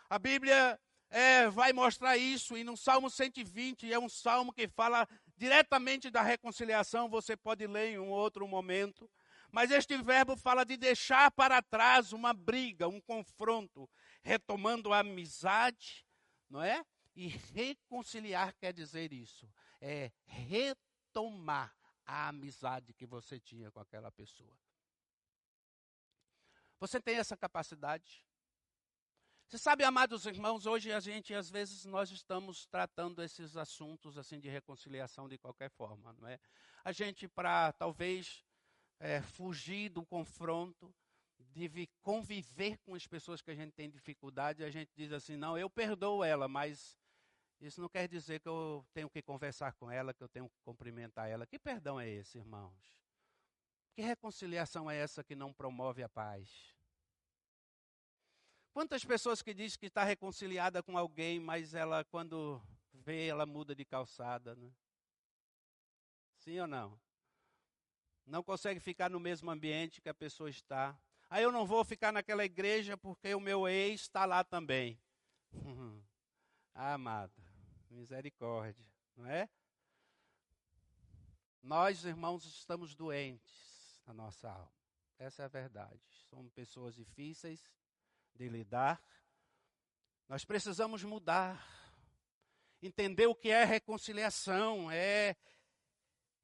a 0.10 0.18
Bíblia 0.18 0.80
é, 1.10 1.50
vai 1.50 1.74
mostrar 1.74 2.18
isso, 2.18 2.58
e 2.58 2.64
no 2.64 2.76
Salmo 2.76 3.10
120, 3.10 3.92
é 3.92 4.00
um 4.00 4.10
salmo 4.10 4.52
que 4.52 4.68
fala 4.68 5.08
diretamente 5.38 6.10
da 6.10 6.22
reconciliação, 6.22 7.10
você 7.10 7.38
pode 7.38 7.66
ler 7.66 7.94
em 7.94 8.00
um 8.00 8.10
outro 8.10 8.48
momento. 8.48 9.10
Mas 9.52 9.72
este 9.72 9.98
verbo 9.98 10.36
fala 10.36 10.64
de 10.64 10.78
deixar 10.78 11.32
para 11.32 11.62
trás 11.62 12.14
uma 12.14 12.34
briga, 12.34 12.88
um 12.88 13.02
confronto, 13.02 13.90
retomando 14.22 14.94
a 14.94 15.00
amizade, 15.00 16.06
não 16.50 16.62
é? 16.62 16.84
E 17.16 17.28
reconciliar 17.28 18.54
quer 18.56 18.72
dizer 18.72 19.12
isso, 19.12 19.52
é 19.82 20.12
retomar 20.26 21.76
a 22.06 22.28
amizade 22.28 22.94
que 22.94 23.06
você 23.06 23.40
tinha 23.40 23.72
com 23.72 23.80
aquela 23.80 24.12
pessoa. 24.12 24.56
Você 26.80 27.02
tem 27.02 27.16
essa 27.18 27.36
capacidade? 27.36 28.24
Você 29.50 29.58
sabe, 29.58 29.84
amados 29.84 30.28
irmãos, 30.28 30.68
hoje 30.68 30.94
a 30.94 31.00
gente, 31.00 31.34
às 31.34 31.50
vezes, 31.50 31.84
nós 31.84 32.12
estamos 32.12 32.68
tratando 32.68 33.24
esses 33.24 33.58
assuntos 33.58 34.16
assim 34.16 34.40
de 34.40 34.48
reconciliação 34.48 35.28
de 35.28 35.40
qualquer 35.40 35.72
forma, 35.72 36.14
não 36.14 36.28
é? 36.28 36.40
A 36.84 36.92
gente, 36.92 37.28
para 37.28 37.74
talvez 37.74 38.46
é, 39.00 39.24
fugir 39.24 39.90
do 39.90 40.06
confronto, 40.06 40.94
de 41.40 41.90
conviver 42.04 42.78
com 42.86 42.94
as 42.94 43.08
pessoas 43.08 43.42
que 43.42 43.50
a 43.50 43.56
gente 43.56 43.72
tem 43.72 43.90
dificuldade, 43.90 44.64
a 44.64 44.70
gente 44.70 44.92
diz 44.96 45.12
assim: 45.12 45.36
não, 45.36 45.58
eu 45.58 45.68
perdoo 45.68 46.24
ela, 46.24 46.48
mas 46.48 46.96
isso 47.60 47.82
não 47.82 47.90
quer 47.90 48.08
dizer 48.08 48.42
que 48.42 48.48
eu 48.48 48.86
tenho 48.94 49.10
que 49.10 49.20
conversar 49.20 49.74
com 49.74 49.90
ela, 49.90 50.14
que 50.14 50.24
eu 50.24 50.30
tenho 50.30 50.48
que 50.48 50.60
cumprimentar 50.64 51.28
ela. 51.28 51.48
Que 51.48 51.58
perdão 51.58 52.00
é 52.00 52.08
esse, 52.08 52.38
irmãos? 52.38 52.78
Que 53.96 54.04
reconciliação 54.04 54.92
é 54.92 54.98
essa 54.98 55.24
que 55.24 55.36
não 55.36 55.52
promove 55.52 56.04
a 56.04 56.08
paz? 56.08 56.78
Quantas 58.80 59.04
pessoas 59.04 59.42
que 59.42 59.54
dizem 59.54 59.78
que 59.78 59.88
está 59.88 60.06
reconciliada 60.06 60.82
com 60.82 60.98
alguém, 60.98 61.38
mas 61.38 61.74
ela, 61.74 62.06
quando 62.06 62.62
vê, 62.94 63.28
ela 63.28 63.46
muda 63.46 63.76
de 63.76 63.84
calçada, 63.84 64.56
né? 64.56 64.72
Sim 66.38 66.62
ou 66.62 66.66
não? 66.66 66.98
não 68.26 68.42
consegue 68.42 68.80
ficar 68.80 69.10
no 69.10 69.20
mesmo 69.20 69.52
ambiente 69.52 70.00
que 70.00 70.08
a 70.08 70.14
pessoa 70.14 70.50
está. 70.50 70.98
Aí 71.30 71.44
eu 71.44 71.52
não 71.52 71.66
vou 71.66 71.84
ficar 71.84 72.14
naquela 72.14 72.46
igreja 72.46 72.96
porque 72.96 73.36
o 73.36 73.42
meu 73.42 73.68
ex 73.68 74.00
está 74.04 74.24
lá 74.24 74.46
também. 74.46 74.98
ah, 76.74 76.94
amado, 76.96 77.34
misericórdia, 77.90 78.88
não 79.14 79.26
é? 79.26 79.50
Nós, 81.62 82.06
irmãos, 82.06 82.46
estamos 82.46 82.96
doentes 82.96 84.02
na 84.06 84.14
nossa 84.14 84.50
alma. 84.50 84.72
Essa 85.18 85.42
é 85.42 85.46
a 85.46 85.50
verdade. 85.50 86.00
Somos 86.30 86.50
pessoas 86.54 86.96
difíceis 86.96 87.62
de 88.40 88.48
lidar. 88.48 89.04
Nós 90.30 90.46
precisamos 90.46 91.04
mudar. 91.04 91.68
Entender 92.82 93.28
o 93.28 93.36
que 93.36 93.50
é 93.50 93.66
reconciliação, 93.66 94.90
é 94.90 95.36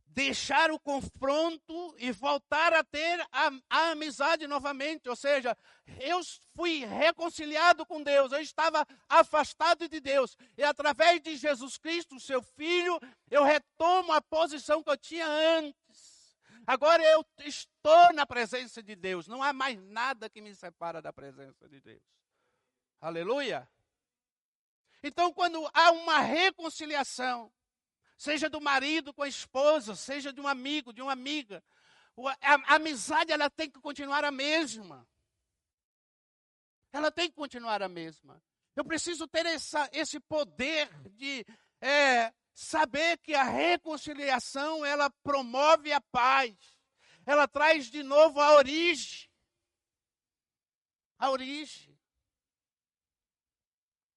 deixar 0.07 0.69
o 0.69 0.79
confronto 0.79 1.95
e 1.97 2.11
voltar 2.11 2.73
a 2.73 2.83
ter 2.83 3.21
a, 3.31 3.51
a, 3.69 3.91
amizade 3.91 4.45
novamente. 4.45 5.07
Ou 5.07 5.15
seja, 5.15 5.57
eu 6.01 6.19
fui 6.53 6.83
reconciliado 6.83 7.85
com 7.85 8.03
Deus, 8.03 8.33
eu 8.33 8.41
estava 8.41 8.85
afastado 9.07 9.87
de 9.87 10.01
Deus. 10.01 10.37
E 10.57 10.63
através 10.63 11.21
de 11.21 11.37
Jesus 11.37 11.77
Cristo, 11.77 12.19
seu 12.19 12.41
Filho, 12.41 12.99
eu 13.31 13.45
retomo 13.45 14.11
a 14.11 14.21
posição 14.21 14.83
que 14.83 14.89
eu 14.89 14.97
tinha 14.97 15.25
antes. 15.25 15.84
Agora 16.67 17.03
eu 17.03 17.23
estou 17.39 18.13
na 18.13 18.25
presença 18.25 18.81
de 18.81 18.95
Deus, 18.95 19.27
não 19.27 19.43
há 19.43 19.53
mais 19.53 19.79
nada 19.83 20.29
que 20.29 20.41
me 20.41 20.53
separa 20.55 21.01
da 21.01 21.13
presença 21.13 21.67
de 21.69 21.79
Deus. 21.79 22.01
Aleluia! 22.99 23.69
Então, 25.03 25.31
quando 25.31 25.69
há 25.73 25.91
uma 25.91 26.19
reconciliação, 26.19 27.53
seja 28.17 28.49
do 28.49 28.59
marido 28.59 29.13
com 29.13 29.21
a 29.21 29.27
esposa, 29.27 29.95
seja 29.95 30.33
de 30.33 30.41
um 30.41 30.47
amigo, 30.47 30.91
de 30.91 31.01
uma 31.01 31.11
amiga. 31.11 31.63
A 32.41 32.75
amizade 32.75 33.31
ela 33.31 33.49
tem 33.49 33.69
que 33.69 33.79
continuar 33.79 34.23
a 34.23 34.31
mesma. 34.31 35.07
Ela 36.91 37.11
tem 37.11 37.29
que 37.29 37.35
continuar 37.35 37.83
a 37.83 37.89
mesma. 37.89 38.41
Eu 38.75 38.83
preciso 38.83 39.27
ter 39.27 39.45
essa, 39.45 39.87
esse 39.93 40.19
poder 40.19 40.89
de 41.11 41.45
é, 41.79 42.33
saber 42.55 43.17
que 43.17 43.35
a 43.35 43.43
reconciliação 43.43 44.85
ela 44.85 45.09
promove 45.21 45.91
a 45.91 45.99
paz. 45.99 46.55
Ela 47.25 47.47
traz 47.47 47.87
de 47.91 48.01
novo 48.01 48.39
a 48.39 48.53
origem. 48.53 49.29
A 51.19 51.29
origem. 51.29 51.93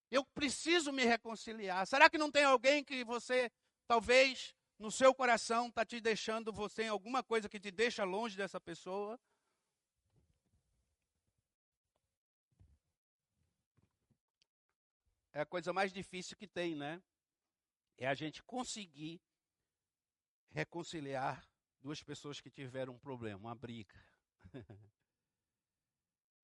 Eu 0.09 0.25
preciso 0.25 0.91
me 0.91 1.03
reconciliar. 1.03 1.85
Será 1.85 2.09
que 2.09 2.17
não 2.17 2.31
tem 2.31 2.45
alguém 2.45 2.83
que 2.83 3.03
você, 3.03 3.51
talvez, 3.85 4.55
no 4.79 4.89
seu 4.89 5.13
coração, 5.13 5.67
está 5.67 5.85
te 5.85 5.99
deixando 5.99 6.53
você 6.53 6.83
em 6.83 6.87
alguma 6.87 7.21
coisa 7.21 7.49
que 7.49 7.59
te 7.59 7.69
deixa 7.69 8.05
longe 8.05 8.37
dessa 8.37 8.59
pessoa? 8.59 9.19
É 15.33 15.41
a 15.41 15.45
coisa 15.45 15.73
mais 15.73 15.91
difícil 15.91 16.37
que 16.37 16.47
tem, 16.47 16.75
né? 16.75 17.01
É 18.01 18.07
a 18.07 18.13
gente 18.13 18.41
conseguir 18.43 19.21
reconciliar 20.51 21.45
duas 21.81 22.01
pessoas 22.01 22.39
que 22.39 22.49
tiveram 22.49 22.93
um 22.93 22.97
problema, 22.97 23.37
uma 23.37 23.53
briga. 23.53 23.93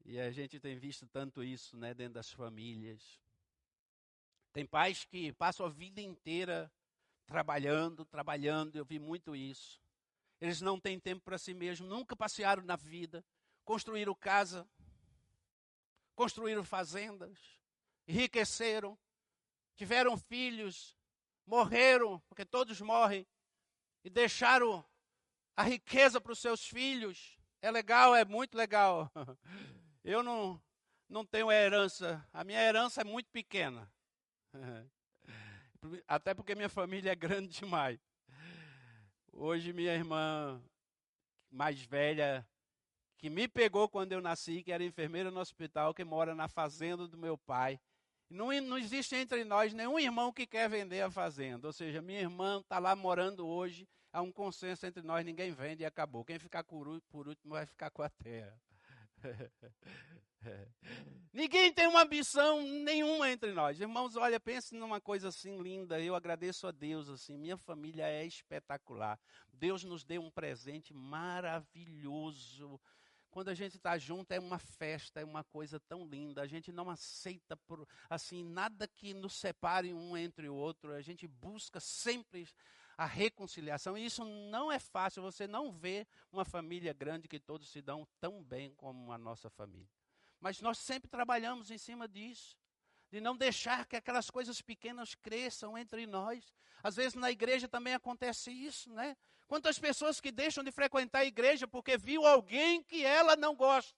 e 0.04 0.20
a 0.20 0.30
gente 0.32 0.60
tem 0.60 0.78
visto 0.78 1.08
tanto 1.08 1.42
isso, 1.42 1.78
né, 1.78 1.94
dentro 1.94 2.16
das 2.16 2.30
famílias. 2.30 3.22
Tem 4.52 4.66
pais 4.66 5.06
que 5.06 5.32
passam 5.32 5.66
a 5.66 5.70
vida 5.70 6.02
inteira 6.02 6.70
trabalhando, 7.26 8.04
trabalhando, 8.04 8.76
eu 8.76 8.84
vi 8.84 9.00
muito 9.00 9.34
isso. 9.34 9.82
Eles 10.42 10.60
não 10.60 10.78
têm 10.78 11.00
tempo 11.00 11.24
para 11.24 11.38
si 11.38 11.54
mesmos, 11.54 11.90
nunca 11.90 12.18
passearam 12.18 12.64
na 12.64 12.76
vida, 12.76 13.24
construíram 13.64 14.14
casa, 14.14 14.68
construíram 16.16 16.66
fazendas, 16.66 17.40
enriqueceram, 18.06 18.98
tiveram 19.76 20.18
filhos, 20.18 20.95
morreram, 21.46 22.20
porque 22.28 22.46
todos 22.46 22.80
morrem, 22.82 23.28
e 24.04 24.10
deixaram 24.10 24.86
a 25.56 25.64
riqueza 25.64 26.20
para 26.20 26.32
os 26.32 26.40
seus 26.40 26.68
filhos. 26.68 27.38
É 27.62 27.72
legal, 27.72 28.16
é 28.16 28.26
muito 28.26 28.56
legal. 28.56 29.12
Eu 30.04 30.22
não, 30.22 30.62
não 31.10 31.26
tenho 31.26 31.52
herança, 31.52 32.24
a 32.32 32.44
minha 32.44 32.62
herança 32.62 33.02
é 33.02 33.04
muito 33.04 33.30
pequena. 33.32 33.92
Até 36.08 36.34
porque 36.34 36.56
minha 36.56 36.70
família 36.70 37.12
é 37.12 37.16
grande 37.16 37.60
demais. 37.60 38.00
Hoje 39.32 39.74
minha 39.74 39.94
irmã 39.94 40.62
mais 41.50 41.82
velha, 41.82 42.48
que 43.18 43.30
me 43.30 43.48
pegou 43.48 43.90
quando 43.90 44.12
eu 44.12 44.22
nasci, 44.22 44.62
que 44.62 44.72
era 44.72 44.84
enfermeira 44.84 45.32
no 45.32 45.40
hospital, 45.40 45.94
que 45.94 46.04
mora 46.04 46.36
na 46.36 46.48
fazenda 46.48 47.08
do 47.08 47.18
meu 47.18 47.38
pai. 47.38 47.80
Não, 48.30 48.52
não 48.62 48.78
existe 48.78 49.16
entre 49.16 49.44
nós 49.44 49.74
nenhum 49.74 50.00
irmão 50.00 50.32
que 50.34 50.48
quer 50.48 50.70
vender 50.70 51.02
a 51.02 51.12
fazenda. 51.12 51.68
Ou 51.68 51.74
seja, 51.74 52.02
minha 52.02 52.20
irmã 52.20 52.60
está 52.60 52.80
lá 52.80 52.96
morando 52.96 53.48
hoje, 53.48 53.88
há 54.12 54.22
um 54.22 54.32
consenso 54.32 54.86
entre 54.86 55.04
nós, 55.04 55.26
ninguém 55.26 55.52
vende 55.52 55.84
e 55.84 55.86
acabou. 55.86 56.26
Quem 56.26 56.40
ficar 56.40 56.64
por 56.64 56.88
último 56.88 57.54
vai 57.54 57.66
ficar 57.66 57.90
com 57.92 58.02
a 58.02 58.10
terra. 58.10 58.60
Ninguém 61.34 61.74
tem 61.74 61.88
uma 61.88 62.04
ambição 62.04 62.62
nenhuma 62.62 63.30
entre 63.30 63.52
nós. 63.52 63.80
Irmãos, 63.80 64.16
olha, 64.16 64.40
pense 64.40 64.74
numa 64.76 65.02
coisa 65.02 65.28
assim 65.30 65.62
linda. 65.62 66.00
Eu 66.00 66.16
agradeço 66.16 66.68
a 66.68 66.72
Deus 66.72 67.10
assim. 67.10 67.38
Minha 67.38 67.58
família 67.58 68.08
é 68.08 68.26
espetacular. 68.26 69.20
Deus 69.52 69.84
nos 69.84 70.04
deu 70.04 70.22
um 70.22 70.32
presente 70.32 70.94
maravilhoso. 70.94 72.80
Quando 73.36 73.50
a 73.50 73.54
gente 73.54 73.76
está 73.76 73.98
junto 73.98 74.32
é 74.32 74.40
uma 74.40 74.58
festa, 74.58 75.20
é 75.20 75.26
uma 75.26 75.44
coisa 75.44 75.78
tão 75.78 76.08
linda. 76.08 76.42
A 76.42 76.48
gente 76.48 76.72
não 76.72 76.90
aceita 76.90 77.58
por, 77.58 77.86
assim 78.10 78.46
nada 78.46 78.88
que 78.88 79.14
nos 79.14 79.34
separe 79.34 79.94
um 79.94 80.16
entre 80.16 80.48
o 80.48 80.56
outro. 80.56 80.94
A 80.94 81.02
gente 81.02 81.28
busca 81.28 81.82
sempre 81.82 82.48
a 82.98 83.06
reconciliação. 83.06 83.98
E 83.98 84.06
isso 84.06 84.24
não 84.24 84.72
é 84.72 84.80
fácil. 84.80 85.22
Você 85.22 85.48
não 85.48 85.70
vê 85.70 86.08
uma 86.32 86.46
família 86.46 86.94
grande 86.94 87.28
que 87.28 87.38
todos 87.38 87.68
se 87.68 87.82
dão 87.82 88.08
tão 88.22 88.42
bem 88.42 88.74
como 88.76 89.12
a 89.12 89.18
nossa 89.18 89.50
família. 89.50 89.92
Mas 90.40 90.62
nós 90.62 90.78
sempre 90.78 91.10
trabalhamos 91.10 91.70
em 91.70 91.78
cima 91.78 92.08
disso. 92.08 92.58
De 93.12 93.20
não 93.20 93.36
deixar 93.36 93.86
que 93.86 93.98
aquelas 93.98 94.30
coisas 94.30 94.62
pequenas 94.62 95.14
cresçam 95.14 95.78
entre 95.78 96.08
nós. 96.08 96.54
Às 96.82 96.96
vezes 96.96 97.16
na 97.16 97.30
igreja 97.30 97.68
também 97.68 97.96
acontece 97.96 98.50
isso, 98.50 98.90
né? 98.94 99.18
Quantas 99.48 99.78
pessoas 99.78 100.20
que 100.20 100.32
deixam 100.32 100.64
de 100.64 100.72
frequentar 100.72 101.20
a 101.20 101.26
igreja 101.26 101.68
porque 101.68 101.98
viu 101.98 102.26
alguém 102.26 102.82
que 102.84 103.06
ela 103.06 103.36
não 103.36 103.56
gosta. 103.56 103.96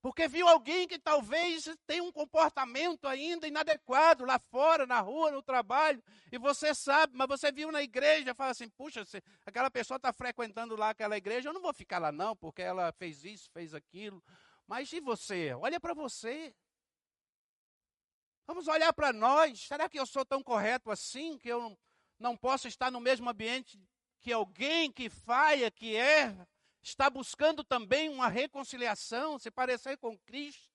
Porque 0.00 0.28
viu 0.28 0.46
alguém 0.46 0.86
que 0.86 1.00
talvez 1.00 1.68
tem 1.84 2.00
um 2.00 2.12
comportamento 2.12 3.08
ainda 3.08 3.48
inadequado 3.48 4.24
lá 4.24 4.38
fora, 4.38 4.86
na 4.86 5.00
rua, 5.00 5.32
no 5.32 5.42
trabalho, 5.42 6.00
e 6.30 6.38
você 6.38 6.72
sabe, 6.72 7.16
mas 7.16 7.26
você 7.26 7.50
viu 7.50 7.72
na 7.72 7.82
igreja, 7.82 8.32
fala 8.32 8.52
assim: 8.52 8.68
puxa, 8.68 9.04
aquela 9.44 9.68
pessoa 9.68 9.96
está 9.96 10.12
frequentando 10.12 10.76
lá 10.76 10.90
aquela 10.90 11.16
igreja, 11.16 11.48
eu 11.48 11.52
não 11.52 11.60
vou 11.60 11.74
ficar 11.74 11.98
lá 11.98 12.12
não, 12.12 12.36
porque 12.36 12.62
ela 12.62 12.92
fez 12.92 13.24
isso, 13.24 13.50
fez 13.50 13.74
aquilo. 13.74 14.22
Mas 14.64 14.92
e 14.92 15.00
você? 15.00 15.52
Olha 15.54 15.80
para 15.80 15.92
você. 15.92 16.54
Vamos 18.46 18.68
olhar 18.68 18.92
para 18.92 19.12
nós. 19.12 19.60
Será 19.66 19.88
que 19.88 19.98
eu 19.98 20.06
sou 20.06 20.24
tão 20.24 20.40
correto 20.40 20.88
assim 20.88 21.36
que 21.36 21.48
eu 21.48 21.76
não 22.16 22.36
posso 22.36 22.68
estar 22.68 22.92
no 22.92 23.00
mesmo 23.00 23.28
ambiente 23.28 23.76
que 24.26 24.32
alguém 24.32 24.90
que 24.90 25.08
falha, 25.08 25.70
que 25.70 25.94
erra? 25.94 26.48
está 26.82 27.08
buscando 27.08 27.62
também 27.62 28.08
uma 28.08 28.26
reconciliação, 28.26 29.38
se 29.38 29.52
parecer 29.52 29.96
com 29.98 30.18
Cristo, 30.18 30.68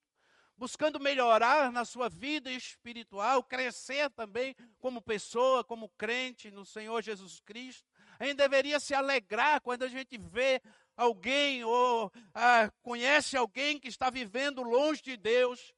buscando 0.56 0.98
melhorar 0.98 1.70
na 1.70 1.84
sua 1.84 2.08
vida 2.08 2.50
espiritual, 2.50 3.42
crescer 3.42 4.08
também 4.12 4.56
como 4.78 5.02
pessoa, 5.02 5.62
como 5.62 5.90
crente 5.98 6.50
no 6.50 6.64
Senhor 6.64 7.02
Jesus 7.02 7.40
Cristo. 7.40 7.86
A 8.18 8.24
gente 8.24 8.38
deveria 8.38 8.80
se 8.80 8.94
alegrar 8.94 9.60
quando 9.60 9.82
a 9.82 9.88
gente 9.88 10.16
vê 10.16 10.62
alguém 10.96 11.62
ou 11.62 12.10
ah, 12.34 12.70
conhece 12.82 13.36
alguém 13.36 13.78
que 13.78 13.88
está 13.88 14.08
vivendo 14.08 14.62
longe 14.62 15.02
de 15.02 15.18
Deus, 15.18 15.74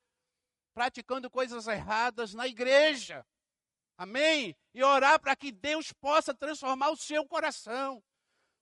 praticando 0.73 1.29
coisas 1.29 1.67
erradas 1.67 2.35
na 2.35 2.47
igreja. 2.47 3.27
Amém? 3.97 4.57
E 4.73 4.83
orar 4.83 5.21
para 5.21 5.37
que 5.37 5.53
Deus 5.53 5.93
possa 5.93 6.35
transformar 6.35 6.91
o 6.91 6.97
seu 6.97 7.25
coração. 7.27 8.03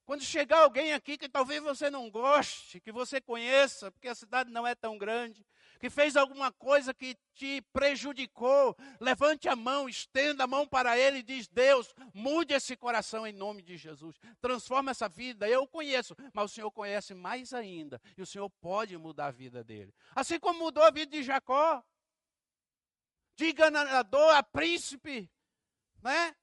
Quando 0.04 0.24
chegar 0.24 0.58
alguém 0.58 0.92
aqui 0.92 1.16
que 1.16 1.28
talvez 1.28 1.62
você 1.62 1.88
não 1.88 2.10
goste, 2.10 2.80
que 2.80 2.90
você 2.90 3.20
conheça, 3.20 3.90
porque 3.92 4.08
a 4.08 4.14
cidade 4.14 4.50
não 4.50 4.66
é 4.66 4.74
tão 4.74 4.98
grande, 4.98 5.46
que 5.82 5.88
fez 5.88 6.16
alguma 6.16 6.52
coisa 6.52 6.92
que 6.92 7.16
te 7.34 7.60
prejudicou, 7.72 8.76
levante 9.00 9.48
a 9.48 9.56
mão, 9.56 9.88
estenda 9.88 10.44
a 10.44 10.46
mão 10.46 10.66
para 10.66 10.98
ele 10.98 11.18
e 11.18 11.22
diz: 11.22 11.48
Deus, 11.48 11.92
mude 12.14 12.52
esse 12.52 12.76
coração 12.76 13.26
em 13.26 13.32
nome 13.32 13.62
de 13.62 13.76
Jesus. 13.76 14.16
Transforma 14.40 14.92
essa 14.92 15.08
vida. 15.08 15.48
Eu 15.48 15.66
conheço, 15.66 16.14
mas 16.32 16.50
o 16.50 16.54
Senhor 16.54 16.70
conhece 16.70 17.14
mais 17.14 17.52
ainda. 17.52 18.00
E 18.16 18.22
o 18.22 18.26
Senhor 18.26 18.48
pode 18.60 18.96
mudar 18.96 19.26
a 19.26 19.32
vida 19.32 19.64
dele. 19.64 19.92
Assim 20.14 20.38
como 20.38 20.60
mudou 20.60 20.84
a 20.84 20.90
vida 20.90 21.10
de 21.10 21.22
Jacó. 21.22 21.82
De 23.36 23.50
enganador 23.50 24.34
a 24.34 24.42
príncipe, 24.42 25.30
né? 26.02 26.34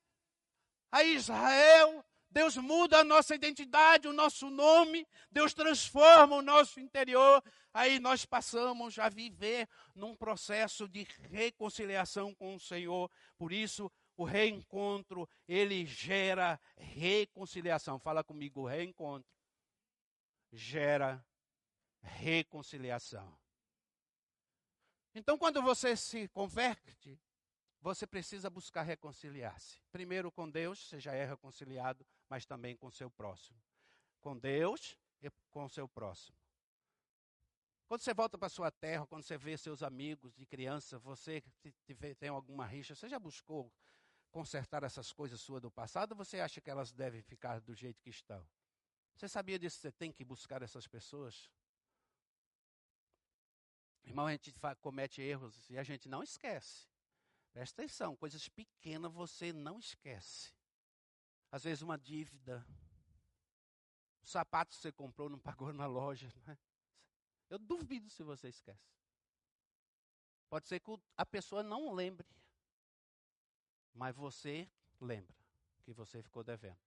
A 0.92 1.04
Israel, 1.04 2.04
Deus 2.32 2.58
muda 2.58 3.00
a 3.00 3.04
nossa 3.04 3.36
identidade, 3.36 4.08
o 4.08 4.14
nosso 4.14 4.50
nome, 4.50 5.08
Deus 5.32 5.54
transforma 5.54 6.36
o 6.36 6.42
nosso 6.42 6.80
interior. 6.80 7.44
Aí 7.74 8.00
nós 8.00 8.26
passamos 8.26 8.98
a 8.98 9.10
viver 9.10 9.68
num 9.96 10.16
processo 10.16 10.88
de 10.88 11.04
reconciliação 11.30 12.34
com 12.36 12.56
o 12.56 12.60
Senhor. 12.60 13.10
Por 13.38 13.52
isso, 13.52 13.92
o 14.18 14.24
reencontro, 14.24 15.30
ele 15.48 15.86
gera 15.86 16.60
reconciliação. 16.76 18.00
Fala 18.00 18.24
comigo, 18.24 18.68
reencontro 18.68 19.30
gera 20.52 21.24
reconciliação. 22.02 23.38
Então, 25.20 25.38
quando 25.38 25.62
você 25.62 25.98
se 25.98 26.30
converte, 26.30 27.20
você 27.82 28.08
precisa 28.08 28.50
buscar 28.50 28.84
reconciliar-se. 28.84 29.82
Primeiro 29.92 30.32
com 30.32 30.50
Deus, 30.50 30.80
você 30.80 30.98
já 30.98 31.14
é 31.14 31.26
reconciliado, 31.26 32.06
mas 32.30 32.46
também 32.46 32.78
com 32.78 32.90
seu 32.90 33.12
próximo. 33.12 33.60
Com 34.22 34.38
Deus 34.38 34.98
e 35.22 35.30
com 35.52 35.68
seu 35.68 35.90
próximo. 35.90 36.38
Quando 37.86 38.00
você 38.00 38.14
volta 38.14 38.38
para 38.38 38.48
sua 38.48 38.72
terra, 38.72 39.06
quando 39.08 39.24
você 39.24 39.38
vê 39.38 39.58
seus 39.58 39.84
amigos 39.84 40.34
de 40.36 40.46
criança, 40.46 40.98
você 41.00 41.44
tem 42.18 42.30
alguma 42.30 42.66
rixa, 42.66 42.96
você 42.96 43.10
já 43.10 43.20
buscou 43.20 43.70
consertar 44.32 44.84
essas 44.86 45.12
coisas 45.12 45.42
suas 45.42 45.62
do 45.62 45.70
passado 45.70 46.14
ou 46.14 46.18
você 46.18 46.40
acha 46.40 46.62
que 46.62 46.70
elas 46.70 46.94
devem 46.94 47.22
ficar 47.22 47.60
do 47.60 47.76
jeito 47.76 48.02
que 48.02 48.10
estão? 48.10 48.48
Você 49.18 49.28
sabia 49.28 49.60
disso? 49.60 49.80
Você 49.80 49.92
tem 49.92 50.14
que 50.14 50.24
buscar 50.24 50.62
essas 50.62 50.88
pessoas? 50.88 51.52
Irmão, 54.04 54.28
a 54.28 54.32
gente 54.32 54.54
comete 54.82 55.22
erros 55.22 55.70
e 55.70 55.78
a 55.78 55.84
gente 55.84 56.08
não 56.08 56.24
esquece. 56.24 56.88
Presta 57.52 57.82
atenção, 57.82 58.16
coisas 58.16 58.48
pequenas 58.50 59.12
você 59.12 59.52
não 59.52 59.80
esquece. 59.80 60.54
Às 61.52 61.64
vezes 61.64 61.82
uma 61.82 61.98
dívida. 61.98 62.66
quantos 64.30 64.32
sapatos 64.32 64.78
você 64.78 64.92
comprou, 64.92 65.30
não 65.30 65.40
pagou 65.40 65.74
na 65.74 65.88
loja. 65.88 66.32
Né? 66.46 66.58
Eu 67.50 67.58
duvido 67.58 68.08
se 68.12 68.22
você 68.22 68.48
esquece. 68.50 68.94
Pode 70.50 70.68
ser 70.68 70.80
que 70.80 70.92
a 71.18 71.26
pessoa 71.26 71.64
não 71.64 71.92
lembre, 71.94 72.28
mas 73.92 74.16
você 74.16 74.70
lembra 75.00 75.36
que 75.82 75.92
você 75.92 76.22
ficou 76.22 76.44
devendo. 76.44 76.80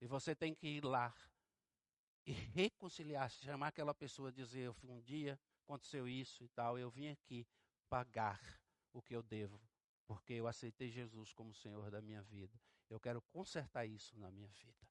E 0.00 0.06
você 0.06 0.36
tem 0.36 0.54
que 0.54 0.68
ir 0.68 0.84
lá 0.84 1.12
e 2.24 2.30
reconciliar, 2.32 3.28
chamar 3.28 3.68
aquela 3.68 3.92
pessoa 3.92 4.28
e 4.28 4.32
dizer: 4.32 4.72
um 4.84 5.00
dia 5.00 5.38
aconteceu 5.62 6.08
isso 6.08 6.44
e 6.44 6.48
tal, 6.48 6.78
eu 6.78 6.90
vim 6.90 7.08
aqui 7.08 7.46
pagar 7.88 8.40
o 8.92 9.00
que 9.02 9.14
eu 9.14 9.22
devo, 9.22 9.60
porque 10.06 10.34
eu 10.34 10.46
aceitei 10.46 10.90
Jesus 10.90 11.32
como 11.32 11.54
Senhor 11.54 11.90
da 11.90 12.00
minha 12.00 12.22
vida. 12.22 12.60
Eu 12.88 13.00
quero 13.00 13.22
consertar 13.22 13.86
isso 13.86 14.18
na 14.18 14.30
minha 14.30 14.50
vida. 14.50 14.86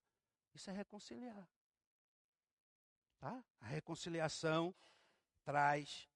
Isso 0.53 0.69
é 0.69 0.73
reconciliar. 0.73 1.47
Tá? 3.19 3.43
A 3.59 3.67
reconciliação 3.67 4.73
traz 5.43 6.09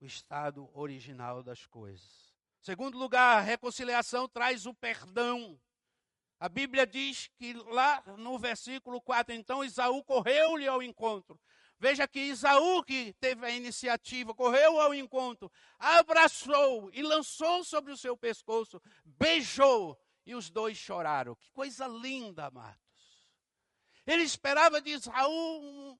o 0.00 0.04
estado 0.04 0.70
original 0.74 1.42
das 1.42 1.66
coisas. 1.66 2.32
Segundo 2.60 2.98
lugar, 2.98 3.38
a 3.38 3.40
reconciliação 3.40 4.28
traz 4.28 4.66
o 4.66 4.74
perdão. 4.74 5.60
A 6.38 6.48
Bíblia 6.48 6.86
diz 6.86 7.28
que 7.36 7.54
lá 7.54 8.02
no 8.18 8.38
versículo 8.38 9.00
4, 9.00 9.34
então 9.34 9.64
Isaú 9.64 10.02
correu-lhe 10.04 10.66
ao 10.66 10.82
encontro. 10.82 11.40
Veja 11.82 12.06
que 12.06 12.20
Isaú, 12.20 12.84
que 12.84 13.12
teve 13.14 13.44
a 13.44 13.50
iniciativa, 13.50 14.32
correu 14.32 14.80
ao 14.80 14.94
encontro, 14.94 15.50
abraçou 15.80 16.88
e 16.92 17.02
lançou 17.02 17.64
sobre 17.64 17.90
o 17.90 17.96
seu 17.96 18.16
pescoço, 18.16 18.80
beijou, 19.04 19.98
e 20.24 20.32
os 20.32 20.48
dois 20.48 20.78
choraram. 20.78 21.34
Que 21.34 21.50
coisa 21.50 21.88
linda, 21.88 22.46
amados. 22.46 22.78
Ele 24.06 24.22
esperava 24.22 24.80
de 24.80 24.90
Isaú, 24.90 25.98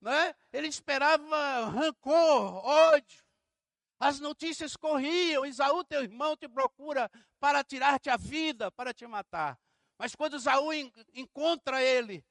né? 0.00 0.34
ele 0.52 0.66
esperava 0.66 1.66
rancor, 1.66 2.66
ódio. 2.66 3.22
As 4.00 4.18
notícias 4.18 4.76
corriam, 4.76 5.46
Isaú, 5.46 5.84
teu 5.84 6.02
irmão, 6.02 6.36
te 6.36 6.48
procura 6.48 7.08
para 7.38 7.62
tirar-te 7.62 8.10
a 8.10 8.16
vida, 8.16 8.72
para 8.72 8.92
te 8.92 9.06
matar. 9.06 9.56
Mas 9.96 10.16
quando 10.16 10.34
Isaú 10.34 10.72
encontra 11.14 11.80
ele, 11.80 12.24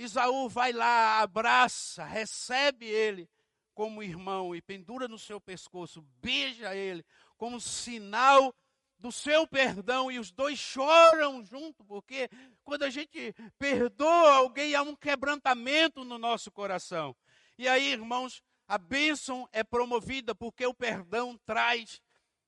Isaú 0.00 0.48
vai 0.48 0.72
lá, 0.72 1.20
abraça, 1.20 2.04
recebe 2.04 2.86
ele 2.86 3.28
como 3.74 4.02
irmão 4.02 4.56
e 4.56 4.62
pendura 4.62 5.06
no 5.06 5.18
seu 5.18 5.38
pescoço, 5.38 6.02
beija 6.22 6.74
ele 6.74 7.04
como 7.36 7.60
sinal 7.60 8.54
do 8.98 9.12
seu 9.12 9.46
perdão 9.46 10.10
e 10.10 10.18
os 10.18 10.30
dois 10.30 10.58
choram 10.58 11.44
junto, 11.44 11.84
porque 11.84 12.30
quando 12.64 12.84
a 12.84 12.88
gente 12.88 13.34
perdoa 13.58 14.36
alguém 14.36 14.74
há 14.74 14.80
um 14.80 14.96
quebrantamento 14.96 16.02
no 16.02 16.16
nosso 16.16 16.50
coração. 16.50 17.14
E 17.58 17.68
aí, 17.68 17.92
irmãos, 17.92 18.42
a 18.66 18.78
bênção 18.78 19.46
é 19.52 19.62
promovida 19.62 20.34
porque 20.34 20.64
o 20.64 20.72
perdão 20.72 21.38
traz 21.44 22.00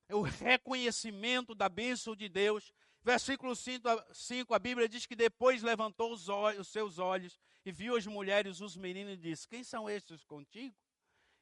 o 0.09 0.23
reconhecimento 0.23 1.55
da 1.55 1.69
bênção 1.69 2.17
de 2.17 2.31
Deus 2.31 2.73
Versículo 3.05 3.57
5, 3.57 4.55
a 4.55 4.59
Bíblia 4.61 4.89
diz 4.89 5.07
que 5.07 5.17
depois 5.17 5.61
levantou 5.61 6.13
os, 6.13 6.29
olhos, 6.29 6.61
os 6.61 6.69
seus 6.69 6.99
olhos 6.99 7.39
e 7.65 7.73
viu 7.73 7.97
as 7.97 8.07
mulheres, 8.07 8.61
os 8.61 8.77
meninos, 8.77 9.15
e 9.15 9.17
disse: 9.17 9.49
Quem 9.49 9.65
são 9.65 9.91
estes 9.91 10.23
contigo? 10.25 10.77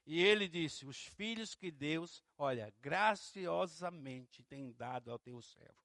E 0.07 0.23
ele 0.23 0.49
disse: 0.49 0.87
Os 0.87 1.05
filhos 1.05 1.55
que 1.55 1.71
Deus, 1.71 2.25
olha, 2.39 2.73
graciosamente 2.81 4.43
tem 4.45 4.73
dado 4.73 5.11
ao 5.11 5.19
teu 5.19 5.41
servo. 5.43 5.85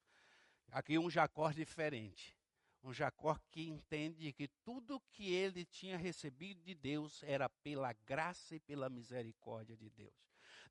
Aqui 0.72 0.98
um 0.98 1.10
Jacó 1.10 1.52
diferente. 1.52 2.38
Um 2.82 2.94
Jacó 2.94 3.38
que 3.52 3.68
entende 3.68 4.32
que 4.32 4.48
tudo 4.64 5.02
que 5.12 5.34
ele 5.34 5.66
tinha 5.66 5.98
recebido 5.98 6.62
de 6.62 6.74
Deus 6.74 7.22
era 7.24 7.50
pela 7.50 7.92
graça 8.06 8.56
e 8.56 8.60
pela 8.60 8.90
misericórdia 8.90 9.76
de 9.76 9.90
Deus. 9.90 10.14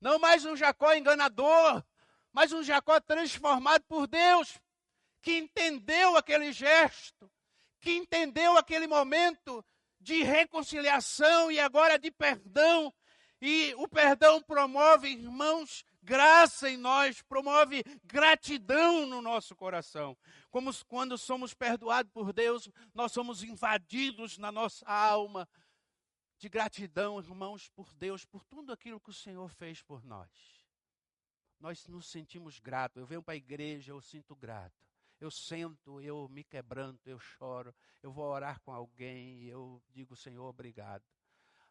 Não 0.01 0.17
mais 0.17 0.45
um 0.45 0.55
Jacó 0.55 0.93
enganador, 0.93 1.83
mas 2.31 2.51
um 2.51 2.63
Jacó 2.63 2.99
transformado 2.99 3.83
por 3.83 4.07
Deus 4.07 4.59
que 5.25 5.39
entendeu 5.39 6.15
aquele 6.15 6.53
gesto, 6.53 7.31
que 7.81 7.93
entendeu 7.93 8.59
aquele 8.59 8.85
momento 8.85 9.65
de 9.99 10.21
reconciliação 10.21 11.51
e 11.51 11.59
agora 11.59 11.97
de 11.97 12.11
perdão. 12.11 12.93
E 13.41 13.73
o 13.75 13.87
perdão 13.87 14.39
promove, 14.39 15.09
irmãos, 15.09 15.83
graça 16.03 16.69
em 16.69 16.77
nós, 16.77 17.23
promove 17.23 17.83
gratidão 18.03 19.07
no 19.07 19.19
nosso 19.19 19.55
coração. 19.55 20.15
Como 20.51 20.71
quando 20.85 21.17
somos 21.17 21.55
perdoados 21.55 22.11
por 22.11 22.31
Deus, 22.31 22.69
nós 22.93 23.11
somos 23.11 23.41
invadidos 23.41 24.37
na 24.37 24.51
nossa 24.51 24.85
alma 24.85 25.49
de 26.37 26.47
gratidão, 26.49 27.17
irmãos, 27.19 27.67
por 27.69 27.91
Deus, 27.95 28.25
por 28.25 28.45
tudo 28.45 28.71
aquilo 28.71 28.99
que 28.99 29.09
o 29.09 29.13
Senhor 29.13 29.49
fez 29.49 29.81
por 29.81 30.05
nós. 30.05 30.29
Nós 31.59 31.87
nos 31.87 32.11
sentimos 32.11 32.59
gratos. 32.59 33.01
Eu 33.01 33.07
venho 33.07 33.23
para 33.23 33.33
a 33.33 33.37
igreja, 33.37 33.91
eu 33.91 33.99
sinto 33.99 34.35
grato 34.35 34.85
eu 35.25 35.31
sento, 35.31 36.01
eu 36.01 36.29
me 36.29 36.43
quebranto, 36.43 37.09
eu 37.09 37.19
choro, 37.19 37.73
eu 38.01 38.11
vou 38.11 38.25
orar 38.25 38.59
com 38.61 38.71
alguém 38.71 39.43
eu 39.43 39.81
digo, 39.89 40.15
Senhor, 40.15 40.45
obrigado. 40.45 41.03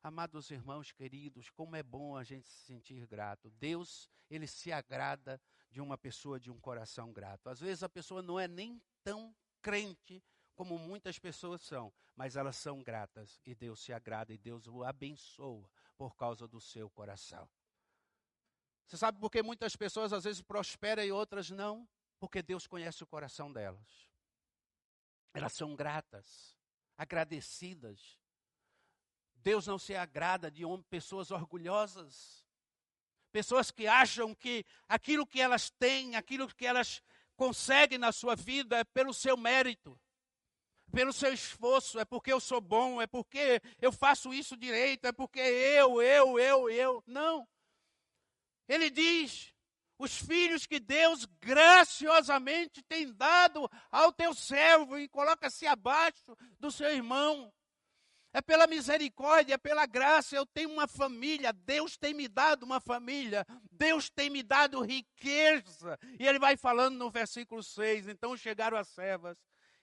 Amados 0.02 0.50
irmãos 0.50 0.92
queridos, 0.92 1.48
como 1.50 1.76
é 1.76 1.82
bom 1.82 2.16
a 2.16 2.24
gente 2.24 2.46
se 2.48 2.66
sentir 2.66 3.06
grato. 3.06 3.50
Deus, 3.52 4.10
ele 4.28 4.46
se 4.46 4.70
agrada 4.70 5.40
de 5.70 5.80
uma 5.80 5.96
pessoa 5.96 6.38
de 6.38 6.50
um 6.50 6.60
coração 6.60 7.12
grato. 7.12 7.48
Às 7.48 7.60
vezes 7.60 7.82
a 7.82 7.88
pessoa 7.88 8.20
não 8.20 8.38
é 8.38 8.46
nem 8.46 8.82
tão 9.02 9.34
crente 9.62 10.22
como 10.54 10.78
muitas 10.78 11.18
pessoas 11.18 11.62
são, 11.62 11.92
mas 12.14 12.36
elas 12.36 12.56
são 12.56 12.82
gratas 12.82 13.40
e 13.46 13.54
Deus 13.54 13.80
se 13.80 13.92
agrada 13.92 14.32
e 14.32 14.38
Deus 14.38 14.66
o 14.66 14.84
abençoa 14.84 15.68
por 15.96 16.14
causa 16.16 16.46
do 16.46 16.60
seu 16.60 16.90
coração. 16.90 17.48
Você 18.86 18.98
sabe 18.98 19.18
por 19.18 19.30
que 19.30 19.42
muitas 19.42 19.74
pessoas 19.74 20.12
às 20.12 20.24
vezes 20.24 20.42
prosperam 20.42 21.02
e 21.02 21.10
outras 21.10 21.50
não? 21.50 21.88
Porque 22.24 22.42
Deus 22.42 22.66
conhece 22.66 23.02
o 23.02 23.06
coração 23.06 23.52
delas. 23.52 24.08
Elas 25.34 25.52
são 25.52 25.76
gratas, 25.76 26.56
agradecidas. 26.96 28.18
Deus 29.34 29.66
não 29.66 29.78
se 29.78 29.94
agrada 29.94 30.50
de 30.50 30.62
pessoas 30.88 31.30
orgulhosas, 31.30 32.42
pessoas 33.30 33.70
que 33.70 33.86
acham 33.86 34.34
que 34.34 34.64
aquilo 34.88 35.26
que 35.26 35.38
elas 35.38 35.68
têm, 35.68 36.16
aquilo 36.16 36.48
que 36.48 36.64
elas 36.64 37.02
conseguem 37.36 37.98
na 37.98 38.10
sua 38.10 38.34
vida 38.34 38.78
é 38.78 38.84
pelo 38.84 39.12
seu 39.12 39.36
mérito, 39.36 40.00
pelo 40.90 41.12
seu 41.12 41.30
esforço, 41.30 42.00
é 42.00 42.06
porque 42.06 42.32
eu 42.32 42.40
sou 42.40 42.58
bom, 42.58 43.02
é 43.02 43.06
porque 43.06 43.60
eu 43.82 43.92
faço 43.92 44.32
isso 44.32 44.56
direito, 44.56 45.04
é 45.06 45.12
porque 45.12 45.40
eu, 45.40 46.00
eu, 46.00 46.38
eu, 46.38 46.70
eu. 46.70 47.04
Não. 47.06 47.46
Ele 48.66 48.88
diz: 48.88 49.53
os 49.98 50.16
filhos 50.16 50.66
que 50.66 50.80
Deus 50.80 51.24
graciosamente 51.40 52.82
tem 52.82 53.12
dado 53.12 53.70
ao 53.90 54.12
teu 54.12 54.34
servo 54.34 54.98
e 54.98 55.08
coloca-se 55.08 55.66
abaixo 55.66 56.36
do 56.58 56.70
seu 56.70 56.88
irmão. 56.90 57.52
É 58.32 58.42
pela 58.42 58.66
misericórdia, 58.66 59.54
é 59.54 59.58
pela 59.58 59.86
graça. 59.86 60.34
Eu 60.34 60.44
tenho 60.44 60.68
uma 60.68 60.88
família. 60.88 61.52
Deus 61.52 61.96
tem 61.96 62.12
me 62.12 62.26
dado 62.26 62.64
uma 62.64 62.80
família. 62.80 63.46
Deus 63.70 64.10
tem 64.10 64.28
me 64.28 64.42
dado 64.42 64.82
riqueza. 64.82 65.96
E 66.18 66.26
ele 66.26 66.40
vai 66.40 66.56
falando 66.56 66.96
no 66.96 67.12
versículo 67.12 67.62
6. 67.62 68.08
Então 68.08 68.36
chegaram 68.36 68.76
as 68.76 68.88
servas. 68.88 69.38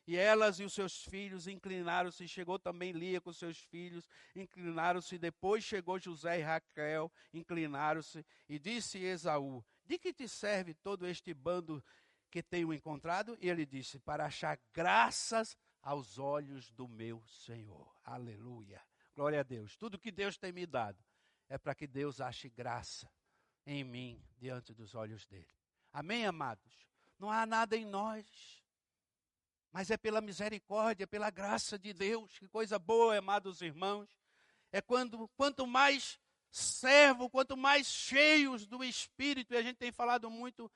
E 0.06 0.18
elas 0.18 0.60
e 0.60 0.66
os 0.66 0.74
seus 0.74 1.06
filhos 1.06 1.48
inclinaram-se. 1.48 2.28
Chegou 2.28 2.60
também 2.60 2.92
Lia 2.92 3.22
com 3.22 3.32
seus 3.32 3.58
filhos. 3.58 4.06
Inclinaram-se. 4.36 5.18
Depois 5.18 5.64
chegou 5.64 5.98
José 5.98 6.40
e 6.40 6.44
Raquel. 6.44 7.10
Inclinaram-se. 7.34 8.26
E 8.50 8.60
disse 8.60 8.98
Esaú: 8.98 9.64
de 9.92 10.00
que 10.00 10.14
te 10.14 10.26
serve 10.26 10.74
todo 10.74 11.06
este 11.06 11.34
bando 11.34 11.84
que 12.30 12.42
tenho 12.42 12.74
encontrado? 12.74 13.38
E 13.42 13.50
ele 13.50 13.66
disse: 13.66 14.00
Para 14.00 14.26
achar 14.26 14.58
graças 14.74 15.58
aos 15.82 16.18
olhos 16.18 16.72
do 16.72 16.88
meu 16.88 17.22
Senhor. 17.28 17.94
Aleluia. 18.02 18.82
Glória 19.14 19.42
a 19.42 19.44
Deus. 19.44 19.76
Tudo 19.76 20.00
que 20.00 20.10
Deus 20.10 20.38
tem 20.38 20.54
me 20.54 20.66
dado 20.66 21.04
é 21.50 21.58
para 21.58 21.76
que 21.76 21.86
Deus 21.86 22.22
ache 22.22 22.50
graça 22.50 23.12
em 23.66 23.84
mim 23.84 24.26
diante 24.38 24.74
dos 24.74 24.96
olhos 24.96 25.26
dele. 25.26 25.54
Amém, 25.92 26.26
amados? 26.26 26.88
Não 27.20 27.30
há 27.30 27.46
nada 27.46 27.76
em 27.76 27.86
nós, 27.86 28.64
mas 29.74 29.92
é 29.92 29.98
pela 29.98 30.22
misericórdia, 30.22 31.06
pela 31.06 31.30
graça 31.30 31.78
de 31.78 31.92
Deus. 31.92 32.40
Que 32.40 32.48
coisa 32.48 32.80
boa, 32.80 33.18
amados 33.18 33.62
irmãos. 33.62 34.10
É 34.72 34.80
quando 34.82 35.28
quanto 35.36 35.68
mais 35.68 36.18
servo, 36.52 37.30
quanto 37.30 37.56
mais 37.56 37.88
cheios 37.88 38.68
do 38.68 38.84
Espírito, 38.84 39.54
e 39.54 39.58
a 39.58 39.62
gente 39.62 39.78
tem 39.78 39.92
falado 39.92 40.30
muito 40.30 40.70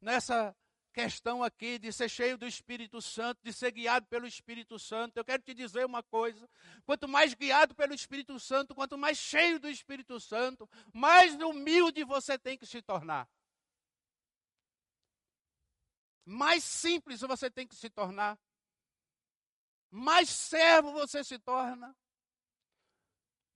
nessa 0.00 0.56
questão 0.96 1.44
aqui 1.44 1.78
de 1.78 1.92
ser 1.92 2.08
cheio 2.08 2.38
do 2.38 2.46
Espírito 2.46 3.02
Santo, 3.02 3.38
de 3.42 3.52
ser 3.52 3.70
guiado 3.70 4.06
pelo 4.06 4.26
Espírito 4.26 4.78
Santo. 4.78 5.18
Eu 5.18 5.24
quero 5.24 5.42
te 5.42 5.52
dizer 5.52 5.84
uma 5.84 6.02
coisa: 6.02 6.48
quanto 6.86 7.06
mais 7.06 7.34
guiado 7.34 7.74
pelo 7.74 7.92
Espírito 7.92 8.40
Santo, 8.40 8.74
quanto 8.74 8.96
mais 8.96 9.18
cheio 9.18 9.60
do 9.60 9.68
Espírito 9.68 10.18
Santo, 10.18 10.66
mais 10.94 11.34
humilde 11.34 12.02
você 12.04 12.38
tem 12.38 12.56
que 12.56 12.64
se 12.64 12.80
tornar. 12.80 13.28
Mais 16.24 16.64
simples 16.64 17.20
você 17.20 17.50
tem 17.50 17.66
que 17.66 17.76
se 17.76 17.90
tornar. 17.90 18.38
Mais 19.90 20.28
servo 20.30 20.92
você 20.92 21.22
se 21.22 21.38
torna. 21.38 21.94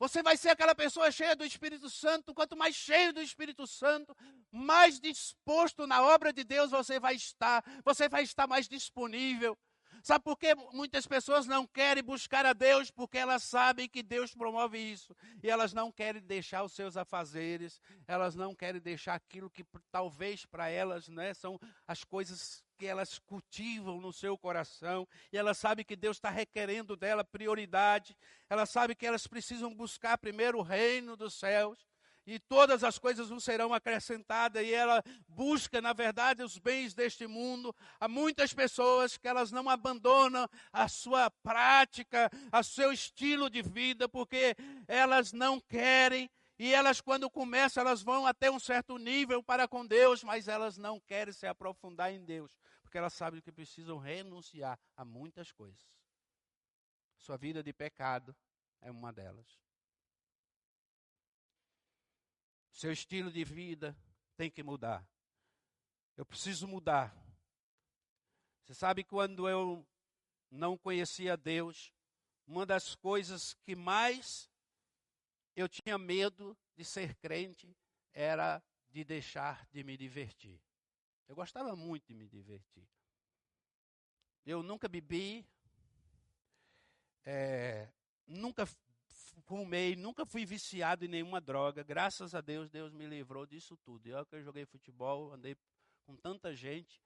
Você 0.00 0.22
vai 0.22 0.34
ser 0.34 0.48
aquela 0.48 0.74
pessoa 0.74 1.12
cheia 1.12 1.36
do 1.36 1.44
Espírito 1.44 1.90
Santo. 1.90 2.34
Quanto 2.34 2.56
mais 2.56 2.74
cheio 2.74 3.12
do 3.12 3.20
Espírito 3.20 3.66
Santo, 3.66 4.16
mais 4.50 4.98
disposto 4.98 5.86
na 5.86 6.02
obra 6.02 6.32
de 6.32 6.42
Deus 6.42 6.70
você 6.70 6.98
vai 6.98 7.14
estar. 7.14 7.62
Você 7.84 8.08
vai 8.08 8.22
estar 8.22 8.46
mais 8.46 8.66
disponível. 8.66 9.56
Sabe 10.02 10.24
por 10.24 10.38
que 10.38 10.54
muitas 10.72 11.06
pessoas 11.06 11.46
não 11.46 11.66
querem 11.66 12.02
buscar 12.02 12.46
a 12.46 12.54
Deus? 12.54 12.90
Porque 12.90 13.18
elas 13.18 13.42
sabem 13.42 13.86
que 13.86 14.02
Deus 14.02 14.34
promove 14.34 14.78
isso. 14.78 15.14
E 15.42 15.50
elas 15.50 15.74
não 15.74 15.92
querem 15.92 16.22
deixar 16.22 16.62
os 16.62 16.72
seus 16.72 16.96
afazeres, 16.96 17.78
elas 18.08 18.34
não 18.34 18.54
querem 18.54 18.80
deixar 18.80 19.14
aquilo 19.14 19.50
que 19.50 19.66
talvez 19.92 20.46
para 20.46 20.70
elas 20.70 21.08
né, 21.08 21.34
são 21.34 21.60
as 21.86 22.04
coisas 22.04 22.64
que 22.80 22.86
elas 22.86 23.18
cultivam 23.18 24.00
no 24.00 24.10
seu 24.10 24.38
coração. 24.38 25.06
E 25.30 25.36
elas 25.36 25.58
sabem 25.58 25.84
que 25.84 25.94
Deus 25.94 26.16
está 26.16 26.30
requerendo 26.30 26.96
dela 26.96 27.22
prioridade. 27.22 28.16
Elas 28.48 28.70
sabem 28.70 28.96
que 28.96 29.06
elas 29.06 29.26
precisam 29.26 29.74
buscar 29.74 30.16
primeiro 30.16 30.58
o 30.58 30.62
reino 30.62 31.14
dos 31.14 31.34
céus 31.34 31.78
e 32.26 32.38
todas 32.38 32.84
as 32.84 32.98
coisas 32.98 33.28
não 33.28 33.40
serão 33.40 33.74
acrescentadas, 33.74 34.64
e 34.64 34.72
ela 34.72 35.02
busca, 35.26 35.80
na 35.80 35.92
verdade, 35.92 36.42
os 36.42 36.58
bens 36.58 36.94
deste 36.94 37.26
mundo. 37.26 37.74
Há 37.98 38.06
muitas 38.06 38.54
pessoas 38.54 39.16
que 39.16 39.26
elas 39.26 39.50
não 39.50 39.68
abandonam 39.68 40.48
a 40.72 40.86
sua 40.86 41.30
prática, 41.30 42.30
o 42.52 42.62
seu 42.62 42.92
estilo 42.92 43.50
de 43.50 43.62
vida, 43.62 44.08
porque 44.08 44.54
elas 44.86 45.32
não 45.32 45.58
querem, 45.60 46.30
e 46.62 46.74
elas, 46.74 47.00
quando 47.00 47.30
começam, 47.30 47.80
elas 47.80 48.02
vão 48.02 48.26
até 48.26 48.50
um 48.50 48.58
certo 48.58 48.98
nível 48.98 49.42
para 49.42 49.66
com 49.66 49.86
Deus, 49.86 50.22
mas 50.22 50.46
elas 50.46 50.76
não 50.76 51.00
querem 51.00 51.32
se 51.32 51.46
aprofundar 51.46 52.12
em 52.12 52.22
Deus, 52.22 52.54
porque 52.82 52.98
elas 52.98 53.14
sabem 53.14 53.40
que 53.40 53.50
precisam 53.50 53.96
renunciar 53.96 54.78
a 54.94 55.02
muitas 55.02 55.50
coisas. 55.50 55.82
Sua 57.16 57.38
vida 57.38 57.62
de 57.62 57.72
pecado 57.72 58.36
é 58.82 58.90
uma 58.90 59.10
delas. 59.10 59.58
Seu 62.72 62.92
estilo 62.92 63.32
de 63.32 63.42
vida 63.42 63.96
tem 64.36 64.50
que 64.50 64.62
mudar. 64.62 65.02
Eu 66.14 66.26
preciso 66.26 66.68
mudar. 66.68 67.16
Você 68.64 68.74
sabe 68.74 69.02
quando 69.02 69.48
eu 69.48 69.82
não 70.50 70.76
conhecia 70.76 71.38
Deus, 71.38 71.90
uma 72.46 72.66
das 72.66 72.94
coisas 72.94 73.54
que 73.64 73.74
mais 73.74 74.49
eu 75.60 75.68
tinha 75.68 75.98
medo 75.98 76.56
de 76.76 76.84
ser 76.84 77.14
crente 77.16 77.76
era 78.12 78.62
de 78.90 79.04
deixar 79.04 79.66
de 79.70 79.84
me 79.84 79.96
divertir. 79.96 80.60
Eu 81.28 81.36
gostava 81.36 81.76
muito 81.76 82.06
de 82.06 82.14
me 82.14 82.28
divertir. 82.28 82.88
Eu 84.44 84.62
nunca 84.62 84.88
bebi, 84.88 85.46
é, 87.24 87.88
nunca 88.26 88.66
fumei, 89.44 89.94
nunca 89.94 90.24
fui 90.24 90.44
viciado 90.44 91.04
em 91.04 91.08
nenhuma 91.08 91.40
droga. 91.40 91.82
Graças 91.82 92.34
a 92.34 92.40
Deus, 92.40 92.68
Deus 92.70 92.92
me 92.92 93.06
livrou 93.06 93.46
disso 93.46 93.76
tudo. 93.76 94.06
Eu 94.06 94.24
que 94.26 94.36
eu 94.36 94.42
joguei 94.42 94.64
futebol, 94.64 95.32
andei 95.32 95.56
com 96.04 96.16
tanta 96.16 96.54
gente 96.54 97.00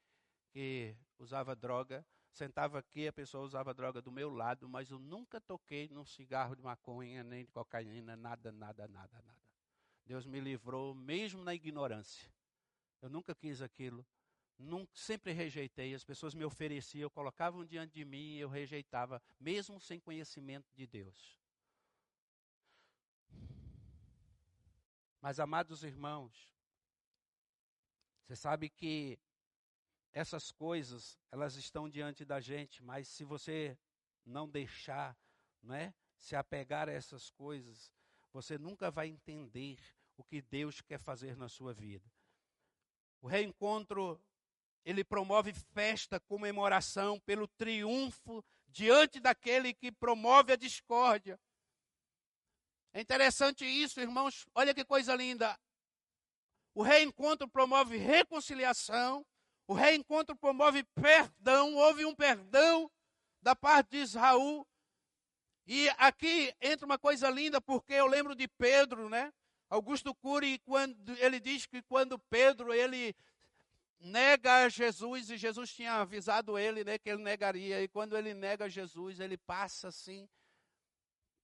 que 0.52 0.96
usava 1.18 1.54
droga. 1.56 2.06
Sentava 2.34 2.80
aqui, 2.80 3.06
a 3.06 3.12
pessoa 3.12 3.44
usava 3.44 3.72
droga 3.72 4.02
do 4.02 4.10
meu 4.10 4.28
lado, 4.28 4.68
mas 4.68 4.90
eu 4.90 4.98
nunca 4.98 5.40
toquei 5.40 5.88
num 5.88 6.04
cigarro 6.04 6.56
de 6.56 6.62
maconha, 6.62 7.22
nem 7.22 7.44
de 7.44 7.52
cocaína, 7.52 8.16
nada, 8.16 8.50
nada, 8.50 8.88
nada, 8.88 9.22
nada. 9.22 9.38
Deus 10.04 10.26
me 10.26 10.40
livrou, 10.40 10.96
mesmo 10.96 11.44
na 11.44 11.54
ignorância. 11.54 12.28
Eu 13.00 13.08
nunca 13.08 13.36
quis 13.36 13.62
aquilo, 13.62 14.04
nunca, 14.58 14.90
sempre 14.96 15.32
rejeitei. 15.32 15.94
As 15.94 16.02
pessoas 16.02 16.34
me 16.34 16.44
ofereciam, 16.44 17.08
colocavam 17.08 17.64
diante 17.64 17.94
de 17.94 18.04
mim 18.04 18.34
e 18.34 18.40
eu 18.40 18.48
rejeitava, 18.48 19.22
mesmo 19.38 19.78
sem 19.80 20.00
conhecimento 20.00 20.66
de 20.74 20.88
Deus. 20.88 21.38
Mas, 25.20 25.38
amados 25.38 25.84
irmãos, 25.84 26.52
você 28.26 28.34
sabe 28.34 28.68
que 28.68 29.20
essas 30.14 30.52
coisas, 30.52 31.18
elas 31.30 31.56
estão 31.56 31.88
diante 31.88 32.24
da 32.24 32.40
gente, 32.40 32.82
mas 32.82 33.08
se 33.08 33.24
você 33.24 33.76
não 34.24 34.48
deixar, 34.48 35.18
não 35.60 35.74
é? 35.74 35.92
Se 36.16 36.36
apegar 36.36 36.88
a 36.88 36.92
essas 36.92 37.30
coisas, 37.30 37.92
você 38.32 38.56
nunca 38.56 38.92
vai 38.92 39.08
entender 39.08 39.78
o 40.16 40.22
que 40.22 40.40
Deus 40.40 40.80
quer 40.80 41.00
fazer 41.00 41.36
na 41.36 41.48
sua 41.48 41.74
vida. 41.74 42.08
O 43.20 43.26
reencontro, 43.26 44.22
ele 44.84 45.02
promove 45.02 45.52
festa, 45.52 46.20
comemoração 46.20 47.18
pelo 47.20 47.48
triunfo 47.48 48.44
diante 48.68 49.18
daquele 49.18 49.74
que 49.74 49.90
promove 49.90 50.52
a 50.52 50.56
discórdia. 50.56 51.40
É 52.92 53.00
interessante 53.00 53.64
isso, 53.64 54.00
irmãos. 54.00 54.46
Olha 54.54 54.72
que 54.72 54.84
coisa 54.84 55.16
linda. 55.16 55.58
O 56.72 56.82
reencontro 56.82 57.48
promove 57.48 57.96
reconciliação. 57.96 59.26
O 59.66 59.74
reencontro 59.74 60.36
promove 60.36 60.82
perdão. 60.94 61.74
Houve 61.74 62.04
um 62.04 62.14
perdão 62.14 62.90
da 63.40 63.54
parte 63.54 63.90
de 63.90 63.98
Israel. 63.98 64.66
E 65.66 65.88
aqui 65.98 66.54
entra 66.60 66.84
uma 66.84 66.98
coisa 66.98 67.30
linda, 67.30 67.60
porque 67.60 67.94
eu 67.94 68.06
lembro 68.06 68.34
de 68.34 68.46
Pedro, 68.46 69.08
né? 69.08 69.32
Augusto 69.70 70.14
Cury, 70.14 70.58
quando 70.58 71.12
ele 71.18 71.40
diz 71.40 71.66
que 71.66 71.82
quando 71.82 72.18
Pedro 72.18 72.72
ele 72.72 73.14
nega 73.98 74.68
Jesus 74.68 75.30
e 75.30 75.36
Jesus 75.38 75.74
tinha 75.74 75.94
avisado 75.94 76.58
ele, 76.58 76.84
né, 76.84 76.98
que 76.98 77.08
ele 77.08 77.22
negaria. 77.22 77.82
E 77.82 77.88
quando 77.88 78.16
ele 78.16 78.34
nega 78.34 78.68
Jesus, 78.68 79.18
ele 79.20 79.36
passa 79.38 79.88
assim 79.88 80.28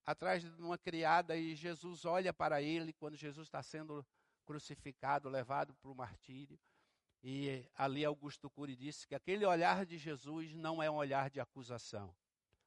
atrás 0.05 0.43
de 0.43 0.61
uma 0.61 0.77
criada 0.77 1.35
e 1.35 1.55
Jesus 1.55 2.05
olha 2.05 2.33
para 2.33 2.61
ele 2.61 2.93
quando 2.93 3.15
Jesus 3.15 3.47
está 3.47 3.61
sendo 3.63 4.05
crucificado, 4.45 5.29
levado 5.29 5.73
para 5.75 5.91
o 5.91 5.95
martírio. 5.95 6.59
E 7.23 7.65
ali 7.75 8.03
Augusto 8.03 8.49
Cury 8.49 8.75
disse 8.75 9.07
que 9.07 9.13
aquele 9.13 9.45
olhar 9.45 9.85
de 9.85 9.97
Jesus 9.97 10.53
não 10.55 10.81
é 10.81 10.89
um 10.89 10.95
olhar 10.95 11.29
de 11.29 11.39
acusação. 11.39 12.15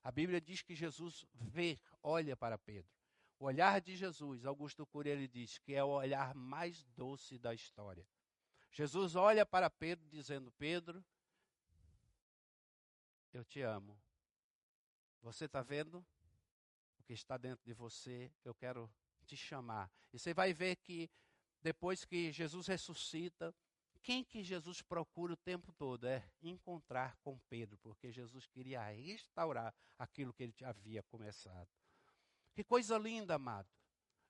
A 0.03 0.13
Bíblia 0.13 0.41
diz 0.41 0.63
que 0.63 0.75
Jesus 0.75 1.27
vê, 1.35 1.79
olha 2.03 2.37
para 2.37 2.57
Pedro. 2.59 2.91
O 3.39 3.47
olhar 3.47 3.81
de 3.81 3.97
Jesus, 3.97 4.47
Augusto 4.47 4.87
Cury 4.87 5.11
ele 5.11 5.27
diz 5.27 5.59
que 5.59 5.75
é 5.75 5.83
o 5.83 5.89
olhar 5.89 6.35
mais 6.35 6.85
doce 6.97 7.39
da 7.39 7.53
história. 7.53 8.07
Jesus 8.71 9.17
olha 9.17 9.45
para 9.45 9.69
Pedro 9.69 10.09
dizendo: 10.09 10.53
Pedro, 10.53 11.05
eu 13.33 13.45
te 13.45 13.61
amo. 13.61 13.99
Você 15.21 15.47
está 15.47 15.63
vendo? 15.63 16.05
que 17.05 17.13
está 17.13 17.37
dentro 17.37 17.65
de 17.65 17.73
você, 17.73 18.33
eu 18.45 18.55
quero 18.55 18.91
te 19.27 19.37
chamar. 19.37 19.91
E 20.13 20.19
você 20.19 20.33
vai 20.33 20.53
ver 20.53 20.77
que 20.77 21.11
depois 21.63 22.05
que 22.05 22.33
Jesus 22.33 22.67
ressuscita, 22.67 23.55
quem 24.05 24.23
que 24.23 24.43
Jesus 24.45 24.83
procura 24.83 25.33
o 25.33 25.37
tempo 25.37 25.73
todo 25.73 26.07
é 26.07 26.23
encontrar 26.43 27.17
com 27.23 27.39
Pedro, 27.49 27.79
porque 27.79 28.13
Jesus 28.13 28.47
queria 28.47 28.83
restaurar 28.83 29.75
aquilo 29.99 30.35
que 30.35 30.43
ele 30.43 30.55
havia 30.63 31.03
começado. 31.05 31.67
Que 32.55 32.63
coisa 32.63 32.99
linda, 32.99 33.37
amado. 33.37 33.67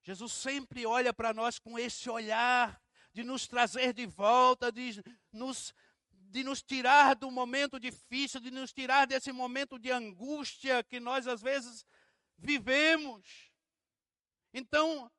Jesus 0.00 0.32
sempre 0.32 0.86
olha 0.86 1.12
para 1.12 1.34
nós 1.34 1.58
com 1.58 1.76
esse 1.76 2.08
olhar 2.08 2.80
de 3.12 3.24
nos 3.24 3.48
trazer 3.48 3.92
de 3.92 4.06
volta, 4.06 4.70
de 4.70 5.02
nos, 5.32 5.74
de 6.12 6.44
nos 6.44 6.62
tirar 6.62 7.16
do 7.16 7.28
momento 7.28 7.80
difícil, 7.80 8.38
de 8.38 8.52
nos 8.52 8.72
tirar 8.72 9.08
desse 9.08 9.32
momento 9.32 9.76
de 9.76 9.90
angústia 9.90 10.84
que 10.84 11.00
nós 11.00 11.26
às 11.26 11.42
vezes 11.42 11.84
vivemos. 12.38 13.50
Então, 14.52 15.10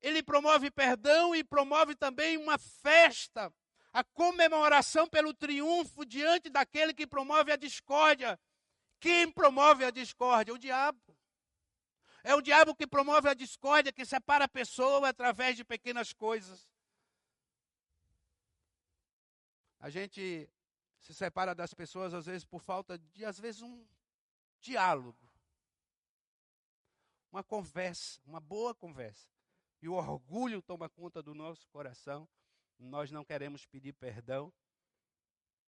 ele 0.00 0.22
promove 0.22 0.70
perdão 0.70 1.34
e 1.34 1.42
promove 1.42 1.96
também 1.96 2.36
uma 2.36 2.56
festa, 2.56 3.52
a 3.92 4.04
comemoração 4.04 5.08
pelo 5.08 5.34
triunfo 5.34 6.04
diante 6.04 6.48
daquele 6.48 6.94
que 6.94 7.06
promove 7.06 7.52
a 7.52 7.56
discórdia. 7.56 8.38
Quem 8.98 9.30
promove 9.30 9.84
a 9.84 9.90
discórdia? 9.90 10.54
O 10.54 10.58
diabo. 10.58 11.16
É 12.22 12.34
o 12.34 12.40
diabo 12.40 12.74
que 12.74 12.86
promove 12.86 13.28
a 13.28 13.34
discórdia, 13.34 13.92
que 13.92 14.04
separa 14.04 14.44
a 14.44 14.48
pessoa 14.48 15.08
através 15.08 15.56
de 15.56 15.64
pequenas 15.64 16.12
coisas. 16.12 16.68
A 19.78 19.88
gente 19.88 20.48
se 21.00 21.14
separa 21.14 21.54
das 21.54 21.72
pessoas 21.72 22.12
às 22.12 22.26
vezes 22.26 22.44
por 22.44 22.60
falta 22.60 22.98
de, 22.98 23.24
às 23.24 23.40
vezes, 23.40 23.62
um 23.62 23.86
diálogo 24.60 25.30
uma 27.32 27.42
conversa, 27.42 28.20
uma 28.26 28.40
boa 28.40 28.74
conversa. 28.74 29.28
E 29.80 29.88
o 29.88 29.94
orgulho 29.94 30.60
toma 30.60 30.88
conta 30.88 31.22
do 31.22 31.34
nosso 31.34 31.66
coração. 31.68 32.28
Nós 32.80 33.10
não 33.10 33.24
queremos 33.24 33.66
pedir 33.66 33.92
perdão. 33.92 34.52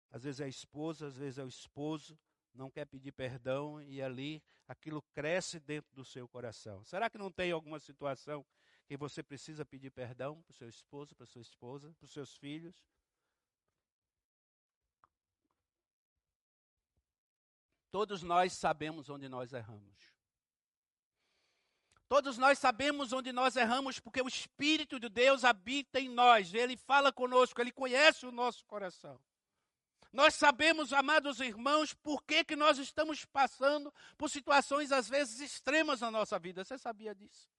Às 0.10 0.24
vezes 0.24 0.40
é 0.42 0.46
a 0.46 0.48
esposa, 0.48 1.08
às 1.08 1.18
vezes 1.18 1.38
é 1.38 1.44
o 1.44 1.48
esposo, 1.48 2.18
não 2.54 2.70
quer 2.70 2.86
pedir 2.86 3.12
perdão 3.12 3.82
e 3.82 4.02
ali 4.02 4.44
aquilo 4.68 5.02
cresce 5.14 5.60
dentro 5.60 5.94
do 5.94 6.04
seu 6.04 6.28
coração. 6.28 6.84
Será 6.84 7.10
que 7.10 7.18
não 7.18 7.32
tem 7.32 7.52
alguma 7.52 7.80
situação 7.80 8.46
que 8.86 8.98
você 8.98 9.22
precisa 9.22 9.66
pedir 9.66 9.92
perdão 9.92 10.42
para 10.42 10.52
o 10.52 10.54
seu 10.54 10.68
esposo, 10.68 11.16
para 11.16 11.26
sua 11.26 11.42
esposa, 11.42 11.94
para 11.94 12.06
os 12.06 12.12
seus 12.12 12.36
filhos? 12.36 12.76
Todos 17.90 18.24
nós 18.24 18.54
sabemos 18.54 19.10
onde 19.10 19.28
nós 19.28 19.52
erramos. 19.52 20.21
Todos 22.12 22.38
nós 22.38 22.60
sabemos 22.60 23.14
onde 23.14 23.32
nós 23.32 23.56
erramos, 23.56 23.98
porque 23.98 24.22
o 24.22 24.28
Espírito 24.28 25.00
de 25.00 25.08
Deus 25.08 25.46
habita 25.46 25.98
em 25.98 26.10
nós, 26.10 26.54
ele 26.54 26.76
fala 26.76 27.10
conosco, 27.10 27.62
ele 27.62 27.72
conhece 27.72 28.26
o 28.26 28.34
nosso 28.34 28.66
coração. 28.66 29.18
Nós 30.12 30.36
sabemos, 30.36 30.92
amados 30.92 31.40
irmãos, 31.40 31.94
por 31.94 32.22
que, 32.26 32.44
que 32.44 32.54
nós 32.54 32.78
estamos 32.80 33.24
passando 33.24 33.94
por 34.18 34.30
situações 34.30 34.92
às 34.92 35.08
vezes 35.08 35.40
extremas 35.40 36.02
na 36.02 36.12
nossa 36.12 36.38
vida. 36.38 36.66
Você 36.66 36.78
sabia 36.78 37.16
disso? 37.16 37.50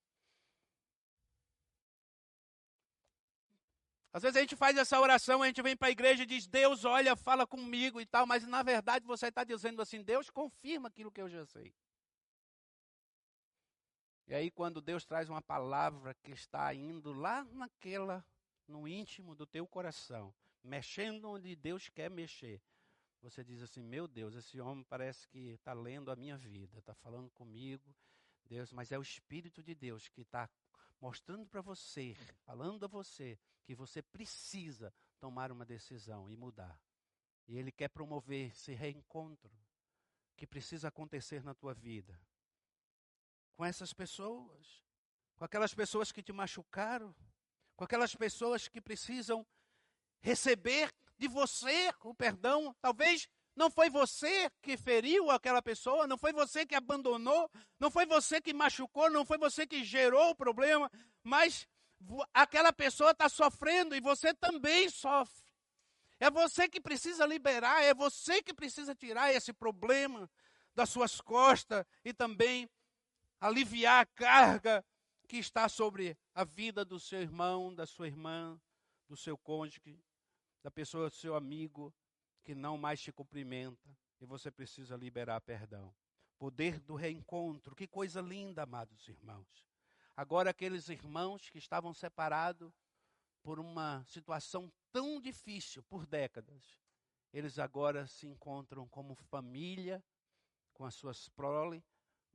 Às 4.12 4.22
vezes 4.22 4.36
a 4.36 4.40
gente 4.40 4.54
faz 4.54 4.76
essa 4.76 5.00
oração, 5.00 5.42
a 5.42 5.46
gente 5.46 5.62
vem 5.62 5.74
para 5.74 5.88
a 5.88 5.92
igreja 5.92 6.24
e 6.24 6.26
diz, 6.26 6.46
Deus, 6.46 6.84
olha, 6.84 7.16
fala 7.16 7.46
comigo 7.46 8.02
e 8.02 8.04
tal, 8.04 8.26
mas 8.26 8.46
na 8.46 8.62
verdade 8.62 9.06
você 9.06 9.28
está 9.28 9.44
dizendo 9.44 9.80
assim, 9.80 10.02
Deus 10.02 10.28
confirma 10.28 10.88
aquilo 10.88 11.10
que 11.10 11.22
eu 11.22 11.30
já 11.30 11.46
sei. 11.46 11.72
E 14.26 14.34
aí 14.34 14.50
quando 14.50 14.80
Deus 14.80 15.04
traz 15.04 15.28
uma 15.28 15.42
palavra 15.42 16.14
que 16.14 16.32
está 16.32 16.72
indo 16.74 17.12
lá 17.12 17.44
naquela, 17.44 18.24
no 18.66 18.86
íntimo 18.86 19.34
do 19.34 19.46
teu 19.46 19.66
coração, 19.66 20.34
mexendo 20.62 21.30
onde 21.30 21.56
Deus 21.56 21.88
quer 21.88 22.10
mexer, 22.10 22.62
você 23.20 23.44
diz 23.44 23.62
assim, 23.62 23.82
meu 23.82 24.08
Deus, 24.08 24.34
esse 24.34 24.60
homem 24.60 24.84
parece 24.84 25.28
que 25.28 25.50
está 25.50 25.72
lendo 25.72 26.10
a 26.10 26.16
minha 26.16 26.36
vida, 26.36 26.78
está 26.78 26.94
falando 26.94 27.30
comigo, 27.30 27.94
Deus, 28.44 28.72
mas 28.72 28.90
é 28.90 28.98
o 28.98 29.02
Espírito 29.02 29.62
de 29.62 29.74
Deus 29.74 30.08
que 30.08 30.22
está 30.22 30.50
mostrando 31.00 31.46
para 31.46 31.60
você, 31.60 32.14
falando 32.44 32.84
a 32.84 32.88
você, 32.88 33.38
que 33.64 33.74
você 33.74 34.02
precisa 34.02 34.92
tomar 35.18 35.52
uma 35.52 35.64
decisão 35.64 36.30
e 36.30 36.36
mudar. 36.36 36.80
E 37.46 37.56
Ele 37.56 37.72
quer 37.72 37.88
promover 37.88 38.50
esse 38.50 38.72
reencontro 38.72 39.50
que 40.36 40.46
precisa 40.46 40.88
acontecer 40.88 41.42
na 41.44 41.54
tua 41.54 41.74
vida. 41.74 42.18
Com 43.62 43.66
essas 43.66 43.92
pessoas, 43.92 44.82
com 45.36 45.44
aquelas 45.44 45.72
pessoas 45.72 46.10
que 46.10 46.20
te 46.20 46.32
machucaram, 46.32 47.14
com 47.76 47.84
aquelas 47.84 48.12
pessoas 48.12 48.66
que 48.66 48.80
precisam 48.80 49.46
receber 50.20 50.92
de 51.16 51.28
você 51.28 51.94
o 52.02 52.12
perdão. 52.12 52.74
Talvez 52.80 53.28
não 53.54 53.70
foi 53.70 53.88
você 53.88 54.50
que 54.60 54.76
feriu 54.76 55.30
aquela 55.30 55.62
pessoa, 55.62 56.08
não 56.08 56.18
foi 56.18 56.32
você 56.32 56.66
que 56.66 56.74
abandonou, 56.74 57.48
não 57.78 57.88
foi 57.88 58.04
você 58.04 58.40
que 58.40 58.52
machucou, 58.52 59.08
não 59.08 59.24
foi 59.24 59.38
você 59.38 59.64
que 59.64 59.84
gerou 59.84 60.30
o 60.30 60.34
problema, 60.34 60.90
mas 61.22 61.64
aquela 62.34 62.72
pessoa 62.72 63.12
está 63.12 63.28
sofrendo 63.28 63.94
e 63.94 64.00
você 64.00 64.34
também 64.34 64.88
sofre. 64.88 65.52
É 66.18 66.28
você 66.28 66.68
que 66.68 66.80
precisa 66.80 67.24
liberar, 67.24 67.80
é 67.84 67.94
você 67.94 68.42
que 68.42 68.52
precisa 68.52 68.92
tirar 68.92 69.32
esse 69.32 69.52
problema 69.52 70.28
das 70.74 70.90
suas 70.90 71.20
costas 71.20 71.86
e 72.04 72.12
também 72.12 72.68
aliviar 73.42 74.02
a 74.02 74.06
carga 74.06 74.84
que 75.26 75.36
está 75.36 75.68
sobre 75.68 76.16
a 76.32 76.44
vida 76.44 76.84
do 76.84 77.00
seu 77.00 77.20
irmão, 77.20 77.74
da 77.74 77.84
sua 77.84 78.06
irmã, 78.06 78.60
do 79.08 79.16
seu 79.16 79.36
cônjuge, 79.36 80.00
da 80.62 80.70
pessoa 80.70 81.10
do 81.10 81.16
seu 81.16 81.34
amigo 81.34 81.92
que 82.44 82.54
não 82.54 82.78
mais 82.78 83.02
te 83.02 83.10
cumprimenta 83.10 83.90
e 84.20 84.24
você 84.24 84.48
precisa 84.48 84.96
liberar 84.96 85.40
perdão. 85.40 85.92
Poder 86.38 86.78
do 86.78 86.94
reencontro, 86.94 87.74
que 87.74 87.88
coisa 87.88 88.20
linda, 88.20 88.62
amados 88.62 89.08
irmãos. 89.08 89.66
Agora, 90.16 90.50
aqueles 90.50 90.88
irmãos 90.88 91.50
que 91.50 91.58
estavam 91.58 91.92
separados 91.92 92.72
por 93.42 93.58
uma 93.58 94.04
situação 94.04 94.72
tão 94.92 95.20
difícil 95.20 95.82
por 95.84 96.06
décadas, 96.06 96.78
eles 97.32 97.58
agora 97.58 98.06
se 98.06 98.24
encontram 98.28 98.86
como 98.86 99.16
família, 99.16 100.04
com 100.72 100.84
as 100.84 100.94
suas 100.94 101.28
prole, 101.30 101.82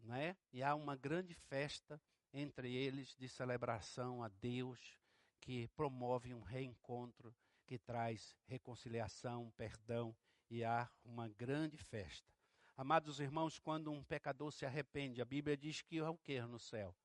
né? 0.03 0.35
e 0.51 0.63
há 0.63 0.75
uma 0.75 0.95
grande 0.95 1.33
festa 1.33 2.01
entre 2.33 2.73
eles 2.73 3.15
de 3.15 3.27
celebração 3.27 4.23
a 4.23 4.27
Deus, 4.27 4.99
que 5.39 5.67
promove 5.69 6.33
um 6.33 6.41
reencontro, 6.41 7.35
que 7.65 7.77
traz 7.77 8.35
reconciliação, 8.45 9.51
perdão, 9.55 10.15
e 10.49 10.63
há 10.63 10.89
uma 11.03 11.27
grande 11.27 11.77
festa. 11.77 12.31
Amados 12.75 13.19
irmãos, 13.19 13.57
quando 13.57 13.91
um 13.91 14.03
pecador 14.03 14.51
se 14.51 14.65
arrepende, 14.65 15.21
a 15.21 15.25
Bíblia 15.25 15.57
diz 15.57 15.81
que 15.81 15.97
é 15.97 16.09
o 16.09 16.17
que 16.17 16.39
no 16.41 16.59
céu? 16.59 16.95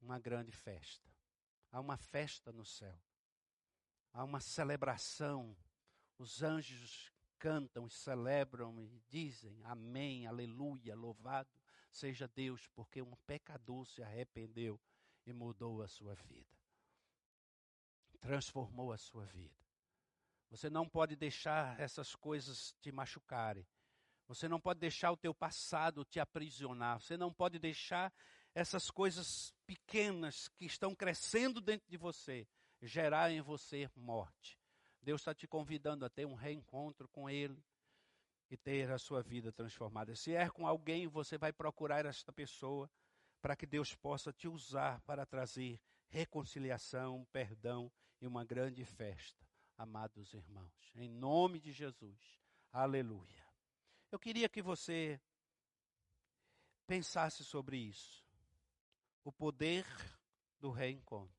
uma 0.00 0.18
grande 0.18 0.52
festa. 0.52 1.08
Há 1.70 1.80
uma 1.80 1.96
festa 1.96 2.52
no 2.52 2.64
céu. 2.64 2.98
Há 4.12 4.24
uma 4.24 4.40
celebração. 4.40 5.56
Os 6.18 6.42
anjos 6.42 7.12
cantam 7.38 7.86
e 7.86 7.90
celebram 7.90 8.80
e 8.80 9.00
dizem 9.08 9.62
amém, 9.64 10.26
aleluia, 10.26 10.94
louvado 10.96 11.48
seja 11.98 12.28
Deus, 12.28 12.66
porque 12.68 13.02
um 13.02 13.14
pecador 13.26 13.84
se 13.86 14.02
arrependeu 14.02 14.80
e 15.26 15.32
mudou 15.32 15.82
a 15.82 15.88
sua 15.88 16.14
vida. 16.14 16.56
Transformou 18.20 18.92
a 18.92 18.98
sua 18.98 19.24
vida. 19.26 19.54
Você 20.50 20.70
não 20.70 20.88
pode 20.88 21.16
deixar 21.16 21.78
essas 21.78 22.14
coisas 22.14 22.74
te 22.80 22.90
machucarem. 22.90 23.66
Você 24.26 24.48
não 24.48 24.60
pode 24.60 24.80
deixar 24.80 25.10
o 25.12 25.16
teu 25.16 25.34
passado 25.34 26.04
te 26.04 26.20
aprisionar. 26.20 27.00
Você 27.00 27.16
não 27.16 27.32
pode 27.32 27.58
deixar 27.58 28.12
essas 28.54 28.90
coisas 28.90 29.52
pequenas 29.66 30.48
que 30.48 30.64
estão 30.64 30.94
crescendo 30.94 31.60
dentro 31.60 31.88
de 31.88 31.96
você 31.96 32.46
gerar 32.80 33.30
em 33.30 33.40
você 33.40 33.90
morte. 33.94 34.58
Deus 35.02 35.20
está 35.20 35.34
te 35.34 35.46
convidando 35.46 36.04
a 36.04 36.10
ter 36.10 36.26
um 36.26 36.34
reencontro 36.34 37.08
com 37.08 37.28
Ele 37.28 37.62
e 38.50 38.56
ter 38.56 38.90
a 38.90 38.98
sua 38.98 39.22
vida 39.22 39.52
transformada. 39.52 40.14
Se 40.14 40.34
é 40.34 40.48
com 40.48 40.66
alguém, 40.66 41.06
você 41.06 41.36
vai 41.36 41.52
procurar 41.52 42.06
esta 42.06 42.32
pessoa 42.32 42.90
para 43.40 43.54
que 43.54 43.66
Deus 43.66 43.94
possa 43.94 44.32
te 44.32 44.48
usar 44.48 45.00
para 45.02 45.26
trazer 45.26 45.80
reconciliação, 46.08 47.26
perdão 47.32 47.90
e 48.20 48.26
uma 48.26 48.44
grande 48.44 48.84
festa, 48.84 49.46
amados 49.76 50.32
irmãos. 50.32 50.92
Em 50.94 51.08
nome 51.08 51.60
de 51.60 51.72
Jesus. 51.72 52.40
Aleluia. 52.72 53.46
Eu 54.10 54.18
queria 54.18 54.48
que 54.48 54.62
você 54.62 55.20
pensasse 56.86 57.44
sobre 57.44 57.76
isso 57.76 58.26
o 59.22 59.30
poder 59.30 59.86
do 60.58 60.70
reencontro. 60.70 61.36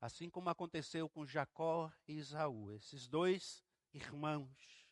Assim 0.00 0.28
como 0.28 0.50
aconteceu 0.50 1.08
com 1.08 1.26
Jacó 1.26 1.90
e 2.06 2.18
Isaú, 2.18 2.70
esses 2.72 3.08
dois 3.08 3.64
irmãos, 3.94 4.83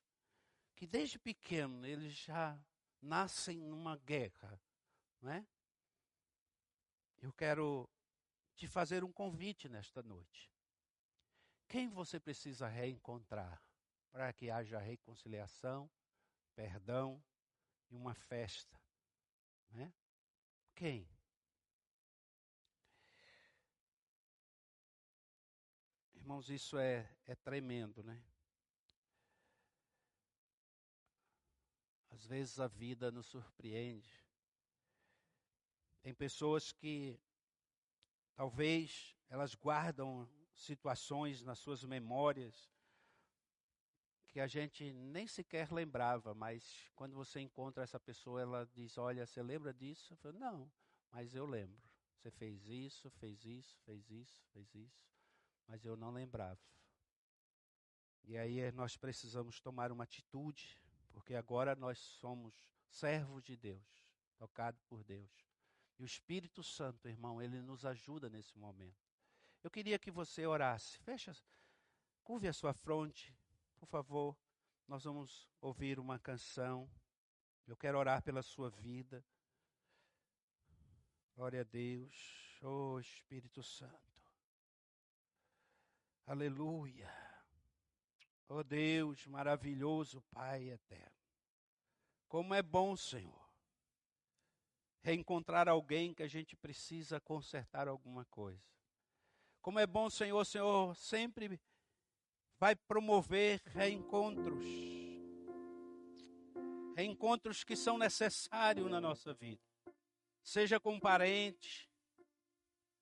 que 0.83 0.87
desde 0.89 1.17
pequeno 1.17 1.87
eles 1.87 2.13
já 2.13 2.61
nascem 3.01 3.57
numa 3.57 3.97
guerra, 3.99 4.61
não 5.21 5.31
é? 5.31 5.47
Eu 7.21 7.33
quero 7.33 7.89
te 8.57 8.67
fazer 8.67 9.05
um 9.05 9.13
convite 9.13 9.69
nesta 9.69 10.03
noite. 10.03 10.51
Quem 11.69 11.89
você 11.89 12.19
precisa 12.19 12.67
reencontrar 12.67 13.63
para 14.11 14.33
que 14.33 14.51
haja 14.51 14.81
reconciliação, 14.81 15.89
perdão 16.53 17.23
e 17.89 17.95
uma 17.95 18.15
festa? 18.17 18.77
Né? 19.71 19.95
Quem? 20.75 21.09
Irmãos, 26.15 26.51
isso 26.51 26.77
é, 26.77 27.09
é 27.25 27.37
tremendo, 27.37 28.03
né? 28.03 28.21
Às 32.23 32.27
vezes 32.29 32.61
a 32.61 32.69
vida 32.69 33.11
nos 33.11 33.27
surpreende. 33.27 34.09
Tem 36.01 36.15
pessoas 36.15 36.71
que 36.71 37.19
talvez 38.37 39.17
elas 39.29 39.57
guardam 39.57 40.29
situações 40.55 41.43
nas 41.43 41.59
suas 41.59 41.83
memórias 41.83 42.71
que 44.29 44.39
a 44.39 44.47
gente 44.47 44.93
nem 44.93 45.27
sequer 45.27 45.73
lembrava, 45.73 46.33
mas 46.33 46.89
quando 46.95 47.17
você 47.17 47.41
encontra 47.41 47.83
essa 47.83 47.99
pessoa, 47.99 48.41
ela 48.41 48.65
diz: 48.73 48.97
Olha, 48.97 49.27
você 49.27 49.43
lembra 49.43 49.75
disso? 49.75 50.13
Eu 50.13 50.17
falo, 50.19 50.39
Não, 50.39 50.73
mas 51.11 51.35
eu 51.35 51.45
lembro. 51.45 51.83
Você 52.15 52.31
fez 52.31 52.69
isso, 52.69 53.11
fez 53.11 53.45
isso, 53.45 53.77
fez 53.85 54.09
isso, 54.09 54.41
fez 54.53 54.73
isso 54.77 55.13
mas 55.67 55.85
eu 55.85 55.97
não 55.97 56.11
lembrava. 56.11 56.61
E 58.25 58.37
aí 58.37 58.71
nós 58.73 58.97
precisamos 58.97 59.59
tomar 59.59 59.91
uma 59.91 60.05
atitude, 60.05 60.79
porque 61.13 61.35
agora 61.35 61.75
nós 61.77 61.99
somos 61.99 62.55
servos 62.89 63.45
de 63.45 63.57
Deus, 63.57 64.05
tocados 64.37 64.83
por 64.83 65.05
Deus. 65.05 65.31
E 65.99 66.03
o 66.03 66.07
Espírito 66.07 66.63
Santo, 66.63 67.09
irmão, 67.09 67.41
ele 67.41 67.61
nos 67.61 67.85
ajuda 67.85 68.29
nesse 68.29 68.59
momento. 68.59 69.07
Eu 69.63 69.71
queria 69.71 69.99
que 69.99 70.11
você 70.11 70.47
orasse. 70.47 70.99
Fecha, 70.99 71.33
curve 72.25 72.49
a 72.49 72.53
sua 72.53 72.73
fronte, 72.73 73.37
por 73.79 73.87
favor. 73.87 74.37
Nós 74.89 75.05
vamos 75.05 75.49
ouvir 75.61 75.99
uma 75.99 76.19
canção. 76.19 76.91
Eu 77.67 77.77
quero 77.77 77.99
orar 77.99 78.23
pela 78.23 78.43
sua 78.43 78.69
vida. 78.71 79.25
Glória 81.35 81.61
a 81.61 81.65
Deus. 81.65 82.59
Oh 82.63 82.99
Espírito 82.99 83.63
Santo. 83.63 84.13
Aleluia. 86.27 87.11
Oh 88.55 88.63
Deus 88.63 89.27
maravilhoso, 89.27 90.21
Pai 90.31 90.69
eterno. 90.69 91.17
Como 92.29 92.53
é 92.53 92.63
bom, 92.63 92.95
Senhor. 92.95 93.51
reencontrar 95.01 95.71
alguém 95.71 96.13
que 96.13 96.23
a 96.23 96.29
gente 96.29 96.55
precisa 96.55 97.19
consertar 97.19 97.89
alguma 97.89 98.27
coisa. 98.27 98.63
Como 99.63 99.79
é 99.79 99.87
bom, 99.87 100.11
Senhor, 100.11 100.45
Senhor 100.45 100.95
sempre 100.95 101.59
vai 102.59 102.77
promover 102.77 103.63
reencontros. 103.65 104.67
Reencontros 106.95 107.65
que 107.65 107.75
são 107.75 107.97
necessários 107.97 108.91
na 108.91 109.01
nossa 109.01 109.33
vida. 109.33 109.63
Seja 110.43 110.79
com 110.79 111.01
parentes, 111.01 111.89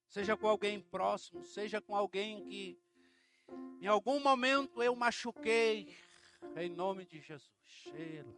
seja 0.07 0.37
com 0.37 0.47
alguém 0.47 0.81
próximo, 0.81 1.45
seja 1.45 1.81
com 1.81 1.97
alguém 1.97 2.45
que 2.45 2.81
em 3.81 3.87
algum 3.87 4.21
momento 4.21 4.83
eu 4.83 4.95
machuquei, 4.95 5.97
em 6.57 6.69
nome 6.69 7.05
de 7.05 7.21
Jesus. 7.21 7.51
Sheila. 7.63 8.35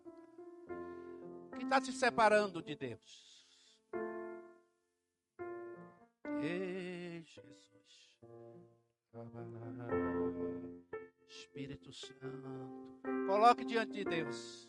Que 1.57 1.65
está 1.65 1.83
se 1.83 1.93
separando 1.93 2.63
de 2.63 2.77
Deus. 2.77 3.47
Ei, 6.43 7.23
Jesus. 7.25 7.63
Espírito 11.29 11.93
Santo. 11.93 12.49
Coloque 13.27 13.65
diante 13.65 13.93
de 13.93 14.05
Deus. 14.05 14.69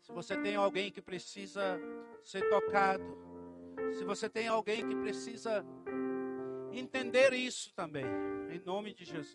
Se 0.00 0.12
você 0.12 0.36
tem 0.40 0.56
alguém 0.56 0.90
que 0.90 1.00
precisa 1.00 1.80
ser 2.22 2.48
tocado, 2.48 3.04
se 3.92 4.04
você 4.04 4.28
tem 4.28 4.48
alguém 4.48 4.86
que 4.86 4.94
precisa 4.96 5.64
entender 6.72 7.32
isso 7.32 7.72
também, 7.74 8.04
em 8.50 8.58
nome 8.64 8.92
de 8.92 9.04
Jesus. 9.04 9.32